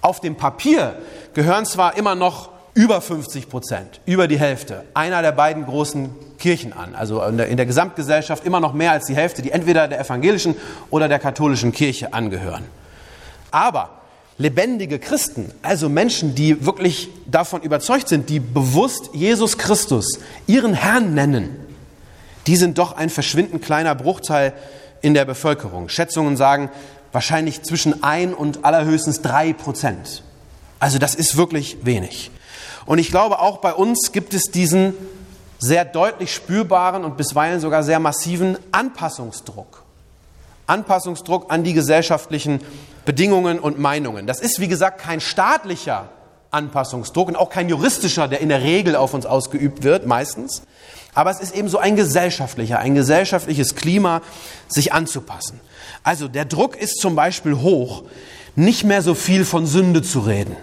Auf 0.00 0.18
dem 0.18 0.34
Papier 0.34 0.96
gehören 1.34 1.66
zwar 1.66 1.96
immer 1.96 2.16
noch 2.16 2.48
über 2.80 3.02
50 3.02 3.50
Prozent, 3.50 4.00
über 4.06 4.26
die 4.26 4.38
Hälfte, 4.38 4.84
einer 4.94 5.20
der 5.20 5.32
beiden 5.32 5.66
großen 5.66 6.08
Kirchen 6.38 6.72
an, 6.72 6.94
also 6.94 7.22
in 7.24 7.36
der, 7.36 7.48
in 7.48 7.58
der 7.58 7.66
Gesamtgesellschaft 7.66 8.46
immer 8.46 8.58
noch 8.58 8.72
mehr 8.72 8.92
als 8.92 9.04
die 9.04 9.14
Hälfte, 9.14 9.42
die 9.42 9.50
entweder 9.50 9.86
der 9.86 10.00
evangelischen 10.00 10.56
oder 10.88 11.06
der 11.06 11.18
katholischen 11.18 11.72
Kirche 11.72 12.14
angehören. 12.14 12.64
Aber 13.50 13.90
lebendige 14.38 14.98
Christen, 14.98 15.52
also 15.60 15.90
Menschen, 15.90 16.34
die 16.34 16.64
wirklich 16.64 17.10
davon 17.26 17.60
überzeugt 17.60 18.08
sind, 18.08 18.30
die 18.30 18.40
bewusst 18.40 19.10
Jesus 19.12 19.58
Christus 19.58 20.18
ihren 20.46 20.72
Herrn 20.72 21.12
nennen, 21.12 21.54
die 22.46 22.56
sind 22.56 22.78
doch 22.78 22.96
ein 22.96 23.10
verschwindend 23.10 23.62
kleiner 23.62 23.94
Bruchteil 23.94 24.54
in 25.02 25.12
der 25.12 25.26
Bevölkerung. 25.26 25.90
Schätzungen 25.90 26.38
sagen 26.38 26.70
wahrscheinlich 27.12 27.60
zwischen 27.60 28.02
ein 28.02 28.32
und 28.32 28.64
allerhöchstens 28.64 29.20
drei 29.20 29.52
Prozent. 29.52 30.22
Also 30.78 30.96
das 30.96 31.14
ist 31.14 31.36
wirklich 31.36 31.76
wenig. 31.82 32.30
Und 32.86 32.98
ich 32.98 33.10
glaube, 33.10 33.40
auch 33.40 33.58
bei 33.58 33.72
uns 33.72 34.12
gibt 34.12 34.34
es 34.34 34.44
diesen 34.44 34.94
sehr 35.58 35.84
deutlich 35.84 36.34
spürbaren 36.34 37.04
und 37.04 37.16
bisweilen 37.16 37.60
sogar 37.60 37.82
sehr 37.82 38.00
massiven 38.00 38.56
Anpassungsdruck. 38.72 39.84
Anpassungsdruck 40.66 41.52
an 41.52 41.64
die 41.64 41.74
gesellschaftlichen 41.74 42.60
Bedingungen 43.04 43.58
und 43.58 43.78
Meinungen. 43.78 44.26
Das 44.26 44.40
ist, 44.40 44.60
wie 44.60 44.68
gesagt, 44.68 45.00
kein 45.00 45.20
staatlicher 45.20 46.08
Anpassungsdruck 46.50 47.28
und 47.28 47.36
auch 47.36 47.50
kein 47.50 47.68
juristischer, 47.68 48.28
der 48.28 48.40
in 48.40 48.48
der 48.48 48.62
Regel 48.62 48.96
auf 48.96 49.14
uns 49.14 49.26
ausgeübt 49.26 49.82
wird, 49.82 50.06
meistens. 50.06 50.62
Aber 51.14 51.30
es 51.30 51.40
ist 51.40 51.54
eben 51.54 51.68
so 51.68 51.78
ein 51.78 51.96
gesellschaftlicher, 51.96 52.78
ein 52.78 52.94
gesellschaftliches 52.94 53.74
Klima, 53.74 54.22
sich 54.68 54.92
anzupassen. 54.92 55.60
Also 56.02 56.28
der 56.28 56.44
Druck 56.44 56.76
ist 56.76 57.00
zum 57.00 57.16
Beispiel 57.16 57.56
hoch, 57.56 58.04
nicht 58.56 58.84
mehr 58.84 59.02
so 59.02 59.14
viel 59.14 59.44
von 59.44 59.66
Sünde 59.66 60.02
zu 60.02 60.20
reden. 60.20 60.56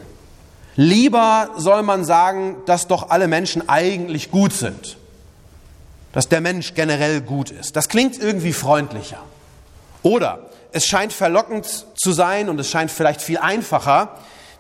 Lieber 0.78 1.50
soll 1.58 1.82
man 1.82 2.06
sagen, 2.06 2.58
dass 2.68 2.88
doch 2.88 3.10
alle 3.10 3.28
Menschen 3.28 3.68
eigentlich 3.68 4.30
gut 4.30 4.54
sind. 4.54 4.98
Dass 6.14 6.30
der 6.30 6.40
Mensch 6.40 6.76
generell 6.76 7.22
gut 7.22 7.50
ist. 7.50 7.76
Das 7.76 7.90
klingt 7.90 8.20
irgendwie 8.20 8.54
freundlicher. 8.54 9.20
Oder 10.04 10.40
es 10.72 10.86
scheint 10.86 11.14
verlockend 11.14 11.88
zu 11.96 12.12
sein 12.12 12.48
und 12.48 12.60
es 12.60 12.70
scheint 12.70 12.92
vielleicht 12.92 13.24
viel 13.24 13.40
einfacher, 13.40 14.18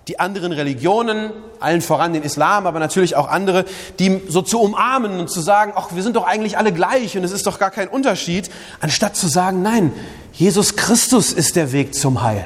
die 0.07 0.19
anderen 0.19 0.53
Religionen, 0.53 1.31
allen 1.59 1.81
voran 1.81 2.13
den 2.13 2.23
Islam, 2.23 2.65
aber 2.65 2.79
natürlich 2.79 3.15
auch 3.15 3.27
andere, 3.27 3.65
die 3.99 4.21
so 4.27 4.41
zu 4.41 4.59
umarmen 4.59 5.19
und 5.19 5.29
zu 5.29 5.41
sagen, 5.41 5.73
ach, 5.75 5.89
wir 5.93 6.01
sind 6.01 6.15
doch 6.15 6.25
eigentlich 6.25 6.57
alle 6.57 6.71
gleich 6.71 7.15
und 7.15 7.23
es 7.23 7.31
ist 7.31 7.45
doch 7.45 7.59
gar 7.59 7.71
kein 7.71 7.89
Unterschied, 7.89 8.49
anstatt 8.79 9.15
zu 9.15 9.27
sagen, 9.27 9.61
nein, 9.61 9.93
Jesus 10.33 10.75
Christus 10.75 11.31
ist 11.31 11.55
der 11.55 11.73
Weg 11.73 11.93
zum 11.93 12.23
Heil. 12.23 12.45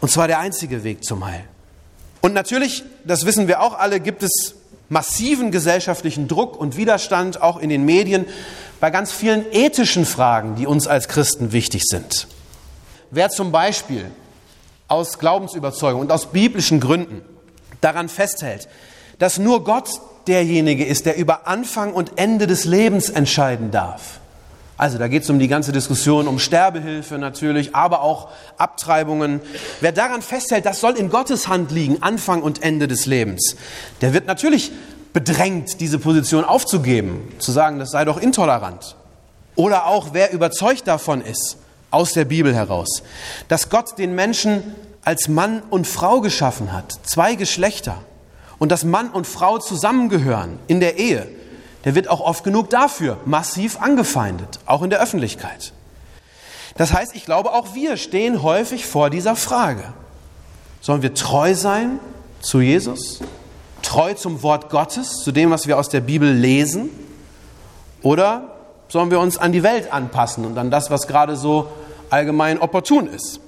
Und 0.00 0.10
zwar 0.10 0.26
der 0.28 0.38
einzige 0.38 0.84
Weg 0.84 1.04
zum 1.04 1.26
Heil. 1.26 1.44
Und 2.20 2.34
natürlich, 2.34 2.84
das 3.04 3.24
wissen 3.24 3.48
wir 3.48 3.60
auch 3.62 3.78
alle, 3.78 4.00
gibt 4.00 4.22
es 4.22 4.54
massiven 4.88 5.50
gesellschaftlichen 5.50 6.28
Druck 6.28 6.58
und 6.58 6.76
Widerstand 6.76 7.40
auch 7.40 7.58
in 7.58 7.70
den 7.70 7.84
Medien 7.84 8.26
bei 8.80 8.90
ganz 8.90 9.12
vielen 9.12 9.44
ethischen 9.52 10.04
Fragen, 10.04 10.56
die 10.56 10.66
uns 10.66 10.86
als 10.86 11.08
Christen 11.08 11.52
wichtig 11.52 11.84
sind. 11.84 12.26
Wer 13.10 13.30
zum 13.30 13.52
Beispiel 13.52 14.10
aus 14.88 15.18
Glaubensüberzeugung 15.18 16.00
und 16.00 16.12
aus 16.12 16.32
biblischen 16.32 16.80
Gründen 16.80 17.22
daran 17.80 18.08
festhält, 18.08 18.68
dass 19.18 19.38
nur 19.38 19.64
Gott 19.64 19.88
derjenige 20.26 20.84
ist, 20.84 21.06
der 21.06 21.16
über 21.16 21.46
Anfang 21.46 21.92
und 21.92 22.18
Ende 22.18 22.46
des 22.46 22.64
Lebens 22.64 23.08
entscheiden 23.08 23.70
darf. 23.70 24.19
Also 24.80 24.96
da 24.96 25.08
geht 25.08 25.24
es 25.24 25.28
um 25.28 25.38
die 25.38 25.46
ganze 25.46 25.72
Diskussion 25.72 26.26
um 26.26 26.38
Sterbehilfe 26.38 27.18
natürlich, 27.18 27.74
aber 27.74 28.00
auch 28.00 28.28
Abtreibungen. 28.56 29.42
Wer 29.82 29.92
daran 29.92 30.22
festhält, 30.22 30.64
das 30.64 30.80
soll 30.80 30.96
in 30.96 31.10
Gottes 31.10 31.48
Hand 31.48 31.70
liegen, 31.70 32.02
Anfang 32.02 32.40
und 32.40 32.62
Ende 32.62 32.88
des 32.88 33.04
Lebens, 33.04 33.56
der 34.00 34.14
wird 34.14 34.26
natürlich 34.26 34.72
bedrängt, 35.12 35.82
diese 35.82 35.98
Position 35.98 36.44
aufzugeben, 36.44 37.28
zu 37.40 37.52
sagen, 37.52 37.78
das 37.78 37.90
sei 37.90 38.06
doch 38.06 38.18
intolerant. 38.18 38.96
Oder 39.54 39.84
auch 39.84 40.14
wer 40.14 40.32
überzeugt 40.32 40.88
davon 40.88 41.20
ist, 41.20 41.58
aus 41.90 42.14
der 42.14 42.24
Bibel 42.24 42.54
heraus, 42.54 43.02
dass 43.48 43.68
Gott 43.68 43.98
den 43.98 44.14
Menschen 44.14 44.62
als 45.04 45.28
Mann 45.28 45.62
und 45.68 45.86
Frau 45.86 46.22
geschaffen 46.22 46.72
hat, 46.72 46.94
zwei 47.02 47.34
Geschlechter, 47.34 47.98
und 48.58 48.72
dass 48.72 48.84
Mann 48.84 49.10
und 49.10 49.26
Frau 49.26 49.58
zusammengehören 49.58 50.58
in 50.68 50.80
der 50.80 50.98
Ehe, 50.98 51.28
der 51.84 51.94
wird 51.94 52.08
auch 52.08 52.20
oft 52.20 52.44
genug 52.44 52.70
dafür 52.70 53.18
massiv 53.24 53.80
angefeindet, 53.80 54.60
auch 54.66 54.82
in 54.82 54.90
der 54.90 55.00
Öffentlichkeit. 55.00 55.72
Das 56.76 56.92
heißt, 56.92 57.14
ich 57.14 57.24
glaube, 57.24 57.52
auch 57.52 57.74
wir 57.74 57.96
stehen 57.96 58.42
häufig 58.42 58.86
vor 58.86 59.10
dieser 59.10 59.36
Frage. 59.36 59.84
Sollen 60.80 61.02
wir 61.02 61.14
treu 61.14 61.54
sein 61.54 61.98
zu 62.40 62.60
Jesus? 62.60 63.20
Treu 63.82 64.14
zum 64.14 64.42
Wort 64.42 64.70
Gottes, 64.70 65.18
zu 65.22 65.32
dem, 65.32 65.50
was 65.50 65.66
wir 65.66 65.78
aus 65.78 65.88
der 65.88 66.00
Bibel 66.00 66.30
lesen? 66.30 66.90
Oder 68.02 68.56
sollen 68.88 69.10
wir 69.10 69.20
uns 69.20 69.38
an 69.38 69.52
die 69.52 69.62
Welt 69.62 69.92
anpassen 69.92 70.44
und 70.44 70.58
an 70.58 70.70
das, 70.70 70.90
was 70.90 71.06
gerade 71.06 71.36
so 71.36 71.68
allgemein 72.10 72.58
opportun 72.58 73.06
ist. 73.06 73.40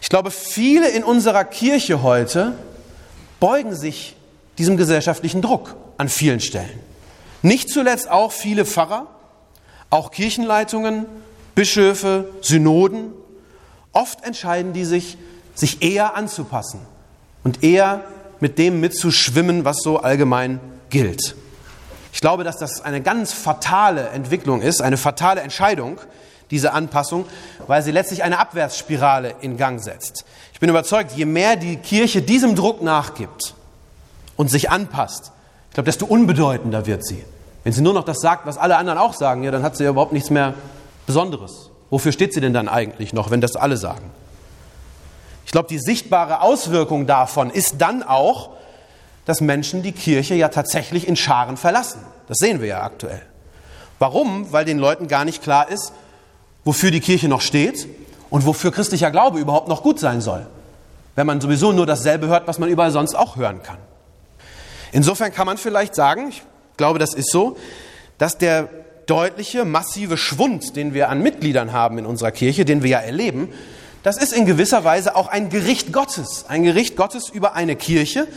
Ich 0.00 0.08
glaube, 0.08 0.30
viele 0.30 0.90
in 0.90 1.04
unserer 1.04 1.44
Kirche 1.44 2.02
heute 2.02 2.52
beugen 3.40 3.74
sich 3.74 4.16
diesem 4.58 4.76
gesellschaftlichen 4.76 5.40
Druck 5.40 5.76
an 5.96 6.08
vielen 6.08 6.40
Stellen. 6.40 6.80
Nicht 7.44 7.68
zuletzt 7.68 8.10
auch 8.10 8.32
viele 8.32 8.64
Pfarrer, 8.64 9.06
auch 9.90 10.10
Kirchenleitungen, 10.10 11.04
Bischöfe, 11.54 12.30
Synoden. 12.40 13.12
Oft 13.92 14.24
entscheiden 14.24 14.72
die 14.72 14.86
sich, 14.86 15.18
sich 15.54 15.82
eher 15.82 16.16
anzupassen 16.16 16.80
und 17.42 17.62
eher 17.62 18.00
mit 18.40 18.58
dem 18.58 18.80
mitzuschwimmen, 18.80 19.66
was 19.66 19.82
so 19.82 19.98
allgemein 19.98 20.58
gilt. 20.88 21.36
Ich 22.14 22.22
glaube, 22.22 22.44
dass 22.44 22.56
das 22.56 22.80
eine 22.80 23.02
ganz 23.02 23.34
fatale 23.34 24.08
Entwicklung 24.08 24.62
ist, 24.62 24.80
eine 24.80 24.96
fatale 24.96 25.42
Entscheidung, 25.42 26.00
diese 26.50 26.72
Anpassung, 26.72 27.26
weil 27.66 27.82
sie 27.82 27.90
letztlich 27.90 28.22
eine 28.22 28.38
Abwärtsspirale 28.38 29.34
in 29.42 29.58
Gang 29.58 29.82
setzt. 29.82 30.24
Ich 30.54 30.60
bin 30.60 30.70
überzeugt, 30.70 31.12
je 31.12 31.26
mehr 31.26 31.56
die 31.56 31.76
Kirche 31.76 32.22
diesem 32.22 32.56
Druck 32.56 32.80
nachgibt 32.80 33.54
und 34.38 34.50
sich 34.50 34.70
anpasst, 34.70 35.30
ich 35.68 35.74
glaube, 35.74 35.86
desto 35.86 36.06
unbedeutender 36.06 36.86
wird 36.86 37.04
sie. 37.04 37.22
Wenn 37.64 37.72
sie 37.72 37.82
nur 37.82 37.94
noch 37.94 38.04
das 38.04 38.20
sagt, 38.20 38.46
was 38.46 38.58
alle 38.58 38.76
anderen 38.76 38.98
auch 38.98 39.14
sagen, 39.14 39.42
ja, 39.42 39.50
dann 39.50 39.62
hat 39.62 39.76
sie 39.76 39.84
ja 39.84 39.90
überhaupt 39.90 40.12
nichts 40.12 40.30
mehr 40.30 40.54
Besonderes. 41.06 41.70
Wofür 41.90 42.12
steht 42.12 42.34
sie 42.34 42.40
denn 42.40 42.52
dann 42.52 42.68
eigentlich 42.68 43.12
noch, 43.12 43.30
wenn 43.30 43.40
das 43.40 43.56
alle 43.56 43.76
sagen? 43.76 44.10
Ich 45.46 45.52
glaube, 45.52 45.68
die 45.68 45.78
sichtbare 45.78 46.40
Auswirkung 46.40 47.06
davon 47.06 47.50
ist 47.50 47.76
dann 47.78 48.02
auch, 48.02 48.50
dass 49.24 49.40
Menschen 49.40 49.82
die 49.82 49.92
Kirche 49.92 50.34
ja 50.34 50.48
tatsächlich 50.48 51.08
in 51.08 51.16
Scharen 51.16 51.56
verlassen. 51.56 52.00
Das 52.28 52.38
sehen 52.38 52.60
wir 52.60 52.68
ja 52.68 52.82
aktuell. 52.82 53.22
Warum? 53.98 54.52
Weil 54.52 54.64
den 54.64 54.78
Leuten 54.78 55.08
gar 55.08 55.24
nicht 55.24 55.42
klar 55.42 55.68
ist, 55.68 55.92
wofür 56.64 56.90
die 56.90 57.00
Kirche 57.00 57.28
noch 57.28 57.40
steht 57.40 57.86
und 58.28 58.44
wofür 58.44 58.72
christlicher 58.72 59.10
Glaube 59.10 59.38
überhaupt 59.38 59.68
noch 59.68 59.82
gut 59.82 60.00
sein 60.00 60.20
soll. 60.20 60.46
Wenn 61.14 61.26
man 61.26 61.40
sowieso 61.40 61.72
nur 61.72 61.86
dasselbe 61.86 62.26
hört, 62.26 62.46
was 62.48 62.58
man 62.58 62.68
überall 62.68 62.90
sonst 62.90 63.14
auch 63.14 63.36
hören 63.36 63.62
kann. 63.62 63.78
Insofern 64.92 65.32
kann 65.32 65.46
man 65.46 65.56
vielleicht 65.56 65.94
sagen, 65.94 66.28
ich 66.28 66.42
glaube, 66.76 66.98
das 66.98 67.14
ist 67.14 67.30
so, 67.30 67.56
dass 68.18 68.38
der 68.38 68.68
deutliche, 69.06 69.64
massive 69.64 70.16
Schwund, 70.16 70.76
den 70.76 70.94
wir 70.94 71.08
an 71.08 71.22
Mitgliedern 71.22 71.72
haben 71.72 71.98
in 71.98 72.06
unserer 72.06 72.30
Kirche, 72.30 72.64
den 72.64 72.82
wir 72.82 72.90
ja 72.90 72.98
erleben, 73.00 73.48
das 74.02 74.18
ist 74.18 74.34
in 74.34 74.44
gewisser 74.44 74.84
Weise 74.84 75.16
auch 75.16 75.28
ein 75.28 75.48
Gericht 75.48 75.92
Gottes. 75.92 76.44
Ein 76.48 76.62
Gericht 76.62 76.96
Gottes 76.96 77.30
über 77.30 77.54
eine 77.54 77.74
Kirche, 77.74 78.28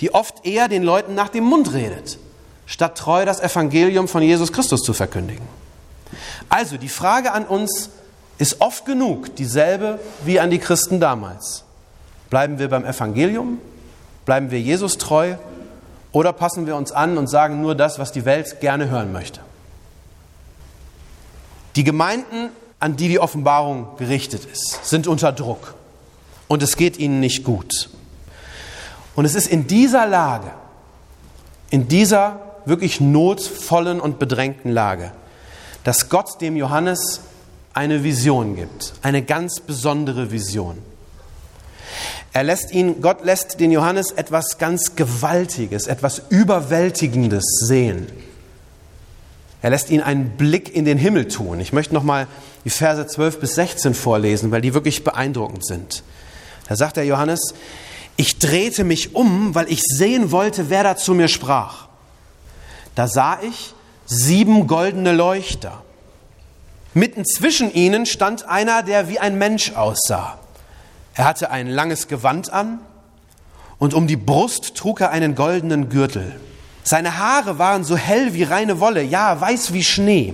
die 0.00 0.14
oft 0.14 0.46
eher 0.46 0.66
den 0.68 0.82
Leuten 0.82 1.14
nach 1.14 1.28
dem 1.28 1.44
Mund 1.44 1.74
redet, 1.74 2.18
statt 2.64 2.96
treu 2.96 3.26
das 3.26 3.40
Evangelium 3.40 4.08
von 4.08 4.22
Jesus 4.22 4.50
Christus 4.50 4.80
zu 4.82 4.94
verkündigen. 4.94 5.46
Also 6.48 6.78
die 6.78 6.88
Frage 6.88 7.32
an 7.32 7.44
uns 7.44 7.90
ist 8.38 8.62
oft 8.62 8.86
genug 8.86 9.36
dieselbe 9.36 10.00
wie 10.24 10.40
an 10.40 10.50
die 10.50 10.58
Christen 10.58 11.00
damals. 11.00 11.64
Bleiben 12.30 12.58
wir 12.58 12.68
beim 12.68 12.86
Evangelium? 12.86 13.60
Bleiben 14.24 14.50
wir 14.50 14.60
Jesus 14.60 14.96
treu? 14.96 15.34
Oder 16.12 16.32
passen 16.32 16.66
wir 16.66 16.76
uns 16.76 16.92
an 16.92 17.18
und 17.18 17.28
sagen 17.28 17.60
nur 17.60 17.74
das, 17.74 17.98
was 17.98 18.12
die 18.12 18.24
Welt 18.24 18.60
gerne 18.60 18.90
hören 18.90 19.12
möchte? 19.12 19.40
Die 21.76 21.84
Gemeinden, 21.84 22.50
an 22.80 22.96
die 22.96 23.08
die 23.08 23.20
Offenbarung 23.20 23.96
gerichtet 23.96 24.44
ist, 24.44 24.84
sind 24.84 25.06
unter 25.06 25.32
Druck 25.32 25.74
und 26.48 26.62
es 26.62 26.76
geht 26.76 26.98
ihnen 26.98 27.20
nicht 27.20 27.44
gut. 27.44 27.90
Und 29.14 29.24
es 29.24 29.34
ist 29.34 29.46
in 29.46 29.66
dieser 29.66 30.06
Lage, 30.06 30.50
in 31.70 31.86
dieser 31.86 32.40
wirklich 32.64 33.00
notvollen 33.00 34.00
und 34.00 34.18
bedrängten 34.18 34.72
Lage, 34.72 35.12
dass 35.84 36.08
Gott 36.08 36.40
dem 36.40 36.56
Johannes 36.56 37.20
eine 37.72 38.02
Vision 38.02 38.56
gibt, 38.56 38.94
eine 39.02 39.22
ganz 39.22 39.60
besondere 39.60 40.30
Vision. 40.30 40.78
Er 42.32 42.44
lässt 42.44 42.72
ihn, 42.72 43.00
Gott 43.00 43.24
lässt 43.24 43.58
den 43.58 43.72
Johannes 43.72 44.12
etwas 44.12 44.58
ganz 44.58 44.94
Gewaltiges, 44.94 45.86
etwas 45.86 46.22
Überwältigendes 46.28 47.44
sehen. 47.66 48.06
Er 49.62 49.70
lässt 49.70 49.90
ihn 49.90 50.00
einen 50.00 50.30
Blick 50.30 50.74
in 50.74 50.84
den 50.84 50.96
Himmel 50.96 51.28
tun. 51.28 51.60
Ich 51.60 51.72
möchte 51.72 51.92
nochmal 51.92 52.28
die 52.64 52.70
Verse 52.70 53.06
12 53.06 53.40
bis 53.40 53.54
16 53.56 53.94
vorlesen, 53.94 54.50
weil 54.50 54.62
die 54.62 54.74
wirklich 54.74 55.04
beeindruckend 55.04 55.66
sind. 55.66 56.02
Da 56.68 56.76
sagt 56.76 56.96
der 56.96 57.04
Johannes, 57.04 57.54
ich 58.16 58.38
drehte 58.38 58.84
mich 58.84 59.14
um, 59.14 59.54
weil 59.54 59.70
ich 59.70 59.82
sehen 59.82 60.30
wollte, 60.30 60.70
wer 60.70 60.84
da 60.84 60.96
zu 60.96 61.14
mir 61.14 61.28
sprach. 61.28 61.88
Da 62.94 63.08
sah 63.08 63.38
ich 63.42 63.74
sieben 64.06 64.66
goldene 64.66 65.12
Leuchter. 65.12 65.82
Mitten 66.92 67.24
zwischen 67.24 67.72
ihnen 67.72 68.06
stand 68.06 68.48
einer, 68.48 68.82
der 68.82 69.08
wie 69.08 69.18
ein 69.18 69.38
Mensch 69.38 69.72
aussah. 69.72 70.39
Er 71.20 71.26
hatte 71.26 71.50
ein 71.50 71.66
langes 71.66 72.08
Gewand 72.08 72.50
an 72.50 72.78
und 73.78 73.92
um 73.92 74.06
die 74.06 74.16
Brust 74.16 74.74
trug 74.74 75.02
er 75.02 75.10
einen 75.10 75.34
goldenen 75.34 75.90
Gürtel. 75.90 76.40
Seine 76.82 77.18
Haare 77.18 77.58
waren 77.58 77.84
so 77.84 77.94
hell 77.94 78.32
wie 78.32 78.44
reine 78.44 78.80
Wolle, 78.80 79.02
ja, 79.02 79.38
weiß 79.38 79.74
wie 79.74 79.84
Schnee. 79.84 80.32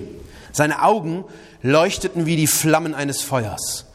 Seine 0.52 0.84
Augen 0.84 1.24
leuchteten 1.60 2.24
wie 2.24 2.36
die 2.36 2.46
Flammen 2.46 2.94
eines 2.94 3.20
Feuers. 3.20 3.86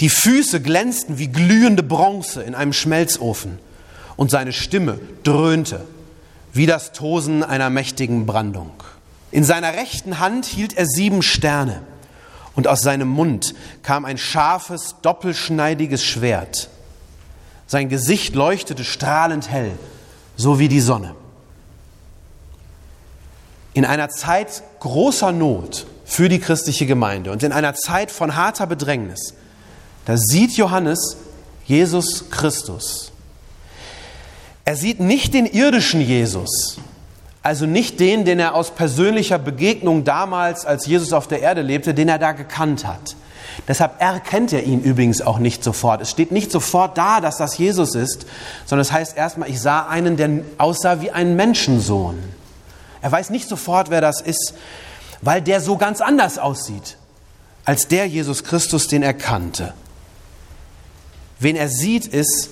Die 0.00 0.10
Füße 0.10 0.60
glänzten 0.60 1.18
wie 1.18 1.28
glühende 1.28 1.82
Bronze 1.82 2.42
in 2.42 2.54
einem 2.54 2.74
Schmelzofen 2.74 3.58
und 4.16 4.30
seine 4.30 4.52
Stimme 4.52 4.98
dröhnte 5.22 5.86
wie 6.52 6.66
das 6.66 6.92
Tosen 6.92 7.42
einer 7.42 7.70
mächtigen 7.70 8.26
Brandung. 8.26 8.72
In 9.30 9.44
seiner 9.44 9.72
rechten 9.72 10.18
Hand 10.18 10.44
hielt 10.44 10.76
er 10.76 10.84
sieben 10.84 11.22
Sterne 11.22 11.80
und 12.54 12.68
aus 12.68 12.80
seinem 12.80 13.08
Mund 13.08 13.54
kam 13.82 14.04
ein 14.04 14.18
scharfes, 14.18 14.96
doppelschneidiges 15.02 16.04
Schwert. 16.04 16.68
Sein 17.66 17.88
Gesicht 17.88 18.34
leuchtete 18.34 18.84
strahlend 18.84 19.50
hell, 19.50 19.72
so 20.36 20.58
wie 20.58 20.68
die 20.68 20.80
Sonne. 20.80 21.14
In 23.72 23.84
einer 23.84 24.08
Zeit 24.08 24.62
großer 24.80 25.32
Not 25.32 25.86
für 26.04 26.28
die 26.28 26.38
christliche 26.38 26.86
Gemeinde 26.86 27.32
und 27.32 27.42
in 27.42 27.52
einer 27.52 27.74
Zeit 27.74 28.10
von 28.10 28.36
harter 28.36 28.66
Bedrängnis, 28.66 29.34
da 30.04 30.16
sieht 30.16 30.56
Johannes 30.56 31.16
Jesus 31.64 32.30
Christus. 32.30 33.10
Er 34.64 34.76
sieht 34.76 35.00
nicht 35.00 35.34
den 35.34 35.46
irdischen 35.46 36.00
Jesus, 36.00 36.78
also 37.44 37.66
nicht 37.66 38.00
den, 38.00 38.24
den 38.24 38.40
er 38.40 38.54
aus 38.54 38.70
persönlicher 38.70 39.38
Begegnung 39.38 40.02
damals, 40.02 40.64
als 40.64 40.86
Jesus 40.86 41.12
auf 41.12 41.28
der 41.28 41.42
Erde 41.42 41.60
lebte, 41.60 41.92
den 41.92 42.08
er 42.08 42.18
da 42.18 42.32
gekannt 42.32 42.86
hat. 42.86 43.16
Deshalb 43.68 44.00
erkennt 44.00 44.54
er 44.54 44.62
ihn 44.62 44.80
übrigens 44.80 45.20
auch 45.20 45.38
nicht 45.38 45.62
sofort. 45.62 46.00
Es 46.00 46.10
steht 46.10 46.32
nicht 46.32 46.50
sofort 46.50 46.96
da, 46.96 47.20
dass 47.20 47.36
das 47.36 47.58
Jesus 47.58 47.94
ist, 47.94 48.24
sondern 48.64 48.80
es 48.80 48.92
heißt 48.92 49.14
erstmal, 49.18 49.50
ich 49.50 49.60
sah 49.60 49.86
einen, 49.86 50.16
der 50.16 50.30
aussah 50.56 51.02
wie 51.02 51.10
ein 51.10 51.36
Menschensohn. 51.36 52.18
Er 53.02 53.12
weiß 53.12 53.28
nicht 53.28 53.46
sofort, 53.46 53.90
wer 53.90 54.00
das 54.00 54.22
ist, 54.22 54.54
weil 55.20 55.42
der 55.42 55.60
so 55.60 55.76
ganz 55.76 56.00
anders 56.00 56.38
aussieht 56.38 56.96
als 57.66 57.88
der 57.88 58.06
Jesus 58.06 58.44
Christus, 58.44 58.88
den 58.88 59.02
er 59.02 59.14
kannte. 59.14 59.74
Wen 61.40 61.56
er 61.56 61.68
sieht, 61.68 62.06
ist, 62.06 62.48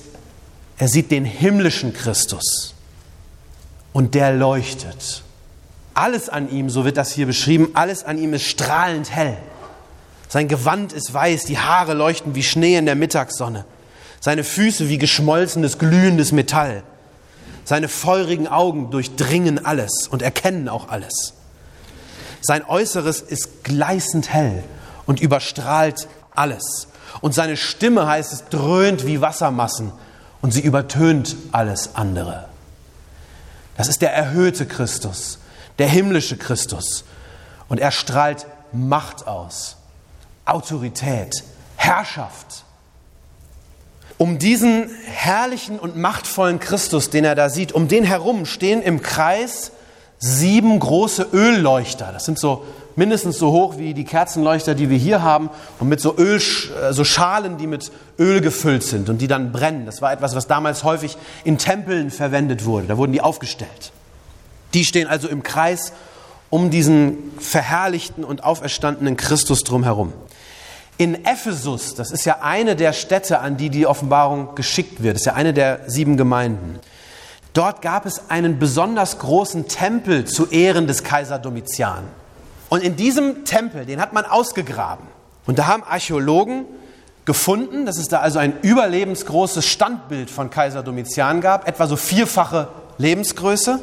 er 0.77 0.89
sieht 0.89 1.11
den 1.11 1.25
himmlischen 1.25 1.95
Christus 1.95 2.75
und 3.93 4.15
der 4.15 4.33
leuchtet. 4.33 5.23
Alles 5.95 6.29
an 6.29 6.51
ihm, 6.51 6.71
so 6.71 6.85
wird 6.85 6.97
das 6.97 7.13
hier 7.13 7.27
beschrieben, 7.27 7.71
alles 7.75 8.05
an 8.05 8.19
ihm 8.19 8.33
ist 8.35 8.45
strahlend 8.45 9.11
hell. 9.11 9.37
Sein 10.29 10.49
Gewand 10.49 10.93
ist 10.95 11.13
weiß, 11.13 11.45
die 11.45 11.59
Haare 11.59 11.93
leuchten 11.93 12.35
wie 12.35 12.43
Schnee 12.43 12.77
in 12.77 12.87
der 12.87 12.95
Mittagssonne, 12.95 13.67
seine 14.21 14.45
Füße 14.45 14.89
wie 14.89 14.97
geschmolzenes, 14.97 15.79
glühendes 15.79 16.33
Metall. 16.33 16.83
Seine 17.65 17.89
feurigen 17.89 18.49
Augen 18.49 18.91
durchdringen 18.91 19.65
alles 19.65 20.09
und 20.09 20.23
erkennen 20.23 20.69
auch 20.69 20.89
alles. 20.89 21.35
Sein 22.41 22.65
Äußeres 22.65 23.21
ist 23.21 23.63
gleißend 23.63 24.33
hell 24.33 24.65
und 25.07 25.21
überstrahlt 25.21 26.09
alles. 26.35 26.89
Und 27.21 27.35
seine 27.35 27.57
Stimme, 27.57 28.07
heißt 28.07 28.33
es, 28.33 28.49
dröhnt 28.49 29.07
wie 29.07 29.21
Wassermassen 29.21 29.93
und 30.41 30.53
sie 30.53 30.63
übertönt 30.63 31.37
alles 31.53 31.95
andere. 31.95 32.49
Das 33.77 33.89
ist 33.89 34.03
der 34.03 34.13
erhöhte 34.13 34.67
Christus, 34.67 35.39
der 35.79 35.89
himmlische 35.89 36.37
Christus. 36.37 37.05
Und 37.69 37.81
er 37.81 37.91
strahlt 37.91 38.47
Macht 38.73 39.27
aus, 39.27 39.77
Autorität, 40.45 41.45
Herrschaft. 41.77 42.65
Um 44.19 44.39
diesen 44.39 44.89
herrlichen 45.07 45.79
und 45.79 45.97
machtvollen 45.97 46.61
Christus, 46.61 47.11
den 47.11 47.25
er 47.25 47.35
da 47.35 47.49
sieht, 47.49 47.73
um 47.73 47.89
den 47.89 48.05
herum 48.05 48.47
stehen 48.47 48.83
im 48.83 49.03
Kreis 49.03 49.73
sieben 50.19 50.79
große 50.79 51.29
Ölleuchter. 51.33 52.11
Das 52.13 52.25
sind 52.25 52.39
so 52.39 52.65
mindestens 52.97 53.39
so 53.39 53.53
hoch 53.53 53.79
wie 53.79 53.95
die 53.95 54.05
Kerzenleuchter, 54.05 54.75
die 54.75 54.91
wir 54.91 54.99
hier 54.99 55.23
haben, 55.23 55.51
und 55.79 55.89
mit 55.89 56.01
so 56.01 56.17
Öl, 56.17 56.37
äh, 56.39 56.93
so 56.93 57.05
Schalen, 57.05 57.59
die 57.59 57.67
mit 57.67 57.93
Öl 58.19 58.41
gefüllt 58.41 58.83
sind 58.83 59.09
und 59.09 59.19
die 59.19 59.29
dann 59.29 59.53
brennen. 59.53 59.87
Das 59.87 60.03
war 60.03 60.13
etwas, 60.13 60.35
was 60.35 60.47
damals 60.47 60.85
häufig 60.85 61.17
in 61.45 61.59
Tempeln 61.59 62.11
verwendet 62.11 62.65
wurde. 62.65 62.87
Da 62.87 62.97
wurden 62.97 63.13
die 63.13 63.21
aufgestellt. 63.21 63.93
Die 64.75 64.85
stehen 64.85 65.07
also 65.07 65.29
im 65.29 65.43
Kreis 65.43 65.93
um 66.51 66.71
diesen 66.71 67.33
verherrlichten 67.39 68.25
und 68.25 68.45
auferstandenen 68.45 69.17
Christus 69.17 69.65
drumherum. 69.65 70.13
In 70.99 71.25
Ephesus, 71.25 71.95
das 71.95 72.11
ist 72.11 72.27
ja 72.27 72.39
eine 72.43 72.77
der 72.77 72.93
Städte, 72.93 73.39
an 73.39 73.57
die 73.57 73.71
die 73.71 73.87
Offenbarung 73.87 74.55
geschickt 74.55 75.03
wird, 75.03 75.15
das 75.15 75.23
ist 75.23 75.27
ja 75.27 75.35
eine 75.35 75.55
der 75.55 75.81
sieben 75.87 76.19
Gemeinden. 76.19 76.79
Dort 77.55 77.83
gab 77.83 78.07
es 78.07 78.31
einen 78.31 78.59
besonders 78.59 79.19
großen 79.19 79.69
Tempel 79.69 80.27
zu 80.27 80.49
Ehren 80.49 80.87
des 80.87 81.05
Kaiser 81.05 81.39
Domitian. 81.39 82.05
Und 82.73 82.83
in 82.83 82.97
diesem 82.97 83.45
Tempel, 83.45 83.85
den 83.85 84.01
hat 84.01 84.15
man 84.15 84.25
ausgegraben. 84.25 85.07
Und 85.45 85.59
da 85.59 85.67
haben 85.67 85.83
Archäologen 85.83 86.65
gefunden, 87.27 87.85
dass 87.85 87.99
es 87.99 88.09
da 88.09 88.21
also 88.21 88.39
ein 88.39 88.55
überlebensgroßes 88.63 89.67
Standbild 89.67 90.31
von 90.31 90.49
Kaiser 90.49 90.83
Domitian 90.83 91.43
gab, 91.43 91.69
etwa 91.69 91.87
so 91.87 91.97
vierfache 91.97 92.69
Lebensgröße. 92.97 93.79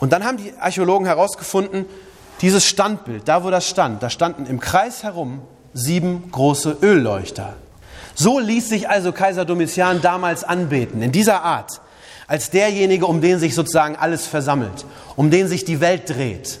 Und 0.00 0.12
dann 0.12 0.24
haben 0.24 0.38
die 0.38 0.52
Archäologen 0.58 1.06
herausgefunden, 1.06 1.86
dieses 2.40 2.64
Standbild, 2.64 3.28
da 3.28 3.44
wo 3.44 3.50
das 3.50 3.68
stand, 3.68 4.02
da 4.02 4.10
standen 4.10 4.46
im 4.46 4.58
Kreis 4.58 5.04
herum 5.04 5.42
sieben 5.72 6.32
große 6.32 6.78
Ölleuchter. 6.82 7.54
So 8.16 8.40
ließ 8.40 8.70
sich 8.70 8.88
also 8.88 9.12
Kaiser 9.12 9.44
Domitian 9.44 10.02
damals 10.02 10.42
anbeten, 10.42 11.00
in 11.00 11.12
dieser 11.12 11.44
Art, 11.44 11.80
als 12.26 12.50
derjenige, 12.50 13.06
um 13.06 13.20
den 13.20 13.38
sich 13.38 13.54
sozusagen 13.54 13.94
alles 13.94 14.26
versammelt, 14.26 14.84
um 15.14 15.30
den 15.30 15.46
sich 15.46 15.64
die 15.64 15.80
Welt 15.80 16.10
dreht. 16.10 16.58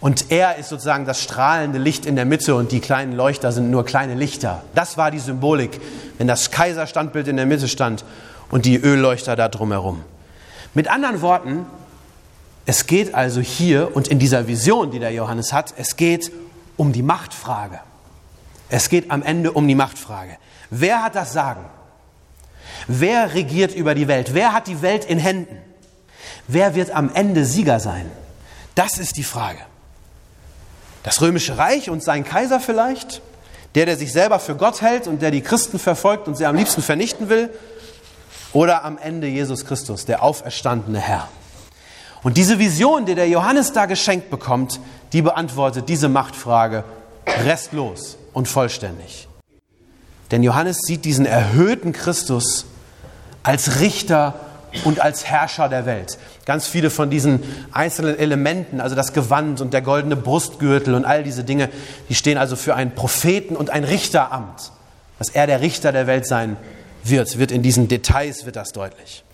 Und 0.00 0.30
er 0.30 0.56
ist 0.56 0.68
sozusagen 0.68 1.06
das 1.06 1.22
strahlende 1.22 1.78
Licht 1.78 2.04
in 2.06 2.16
der 2.16 2.26
Mitte 2.26 2.54
und 2.54 2.70
die 2.70 2.80
kleinen 2.80 3.12
Leuchter 3.12 3.50
sind 3.52 3.70
nur 3.70 3.84
kleine 3.84 4.14
Lichter. 4.14 4.62
Das 4.74 4.96
war 4.96 5.10
die 5.10 5.18
Symbolik, 5.18 5.80
wenn 6.18 6.26
das 6.26 6.50
Kaiserstandbild 6.50 7.28
in 7.28 7.36
der 7.36 7.46
Mitte 7.46 7.68
stand 7.68 8.04
und 8.50 8.66
die 8.66 8.76
Ölleuchter 8.76 9.36
da 9.36 9.48
drumherum. 9.48 10.02
Mit 10.74 10.88
anderen 10.88 11.22
Worten, 11.22 11.66
es 12.66 12.86
geht 12.86 13.14
also 13.14 13.40
hier 13.40 13.96
und 13.96 14.08
in 14.08 14.18
dieser 14.18 14.46
Vision, 14.46 14.90
die 14.90 14.98
der 14.98 15.12
Johannes 15.12 15.52
hat, 15.52 15.72
es 15.76 15.96
geht 15.96 16.30
um 16.76 16.92
die 16.92 17.02
Machtfrage. 17.02 17.80
Es 18.68 18.88
geht 18.88 19.10
am 19.10 19.22
Ende 19.22 19.52
um 19.52 19.66
die 19.66 19.74
Machtfrage. 19.74 20.36
Wer 20.68 21.02
hat 21.02 21.14
das 21.14 21.32
Sagen? 21.32 21.64
Wer 22.88 23.34
regiert 23.34 23.74
über 23.74 23.94
die 23.94 24.08
Welt? 24.08 24.34
Wer 24.34 24.52
hat 24.52 24.66
die 24.66 24.82
Welt 24.82 25.04
in 25.04 25.18
Händen? 25.18 25.56
Wer 26.48 26.74
wird 26.74 26.90
am 26.90 27.10
Ende 27.14 27.44
Sieger 27.44 27.80
sein? 27.80 28.10
Das 28.74 28.98
ist 28.98 29.16
die 29.16 29.24
Frage. 29.24 29.60
Das 31.06 31.20
römische 31.20 31.56
Reich 31.56 31.88
und 31.88 32.02
sein 32.02 32.24
Kaiser 32.24 32.58
vielleicht? 32.58 33.22
Der, 33.76 33.86
der 33.86 33.96
sich 33.96 34.12
selber 34.12 34.40
für 34.40 34.56
Gott 34.56 34.80
hält 34.80 35.06
und 35.06 35.22
der 35.22 35.30
die 35.30 35.40
Christen 35.40 35.78
verfolgt 35.78 36.26
und 36.26 36.34
sie 36.36 36.46
am 36.46 36.56
liebsten 36.56 36.82
vernichten 36.82 37.28
will? 37.28 37.48
Oder 38.52 38.84
am 38.84 38.98
Ende 38.98 39.28
Jesus 39.28 39.64
Christus, 39.64 40.04
der 40.04 40.24
auferstandene 40.24 40.98
Herr? 40.98 41.28
Und 42.24 42.36
diese 42.36 42.58
Vision, 42.58 43.06
die 43.06 43.14
der 43.14 43.28
Johannes 43.28 43.72
da 43.72 43.86
geschenkt 43.86 44.30
bekommt, 44.30 44.80
die 45.12 45.22
beantwortet 45.22 45.88
diese 45.88 46.08
Machtfrage 46.08 46.82
restlos 47.44 48.18
und 48.32 48.48
vollständig. 48.48 49.28
Denn 50.32 50.42
Johannes 50.42 50.78
sieht 50.78 51.04
diesen 51.04 51.24
erhöhten 51.24 51.92
Christus 51.92 52.66
als 53.44 53.78
Richter 53.78 54.34
und 54.84 55.00
als 55.00 55.24
Herrscher 55.26 55.68
der 55.68 55.86
Welt. 55.86 56.18
Ganz 56.44 56.66
viele 56.66 56.90
von 56.90 57.10
diesen 57.10 57.42
einzelnen 57.72 58.18
Elementen, 58.18 58.80
also 58.80 58.94
das 58.94 59.12
Gewand 59.12 59.60
und 59.60 59.72
der 59.72 59.82
goldene 59.82 60.16
Brustgürtel 60.16 60.94
und 60.94 61.04
all 61.04 61.22
diese 61.22 61.44
Dinge, 61.44 61.68
die 62.08 62.14
stehen 62.14 62.38
also 62.38 62.56
für 62.56 62.74
einen 62.74 62.94
Propheten 62.94 63.56
und 63.56 63.70
ein 63.70 63.84
Richteramt. 63.84 64.72
Dass 65.18 65.30
er 65.30 65.46
der 65.46 65.60
Richter 65.60 65.92
der 65.92 66.06
Welt 66.06 66.26
sein 66.26 66.56
wird, 67.02 67.38
wird 67.38 67.50
in 67.50 67.62
diesen 67.62 67.88
Details 67.88 68.44
wird 68.44 68.56
das 68.56 68.72
deutlich. 68.72 69.24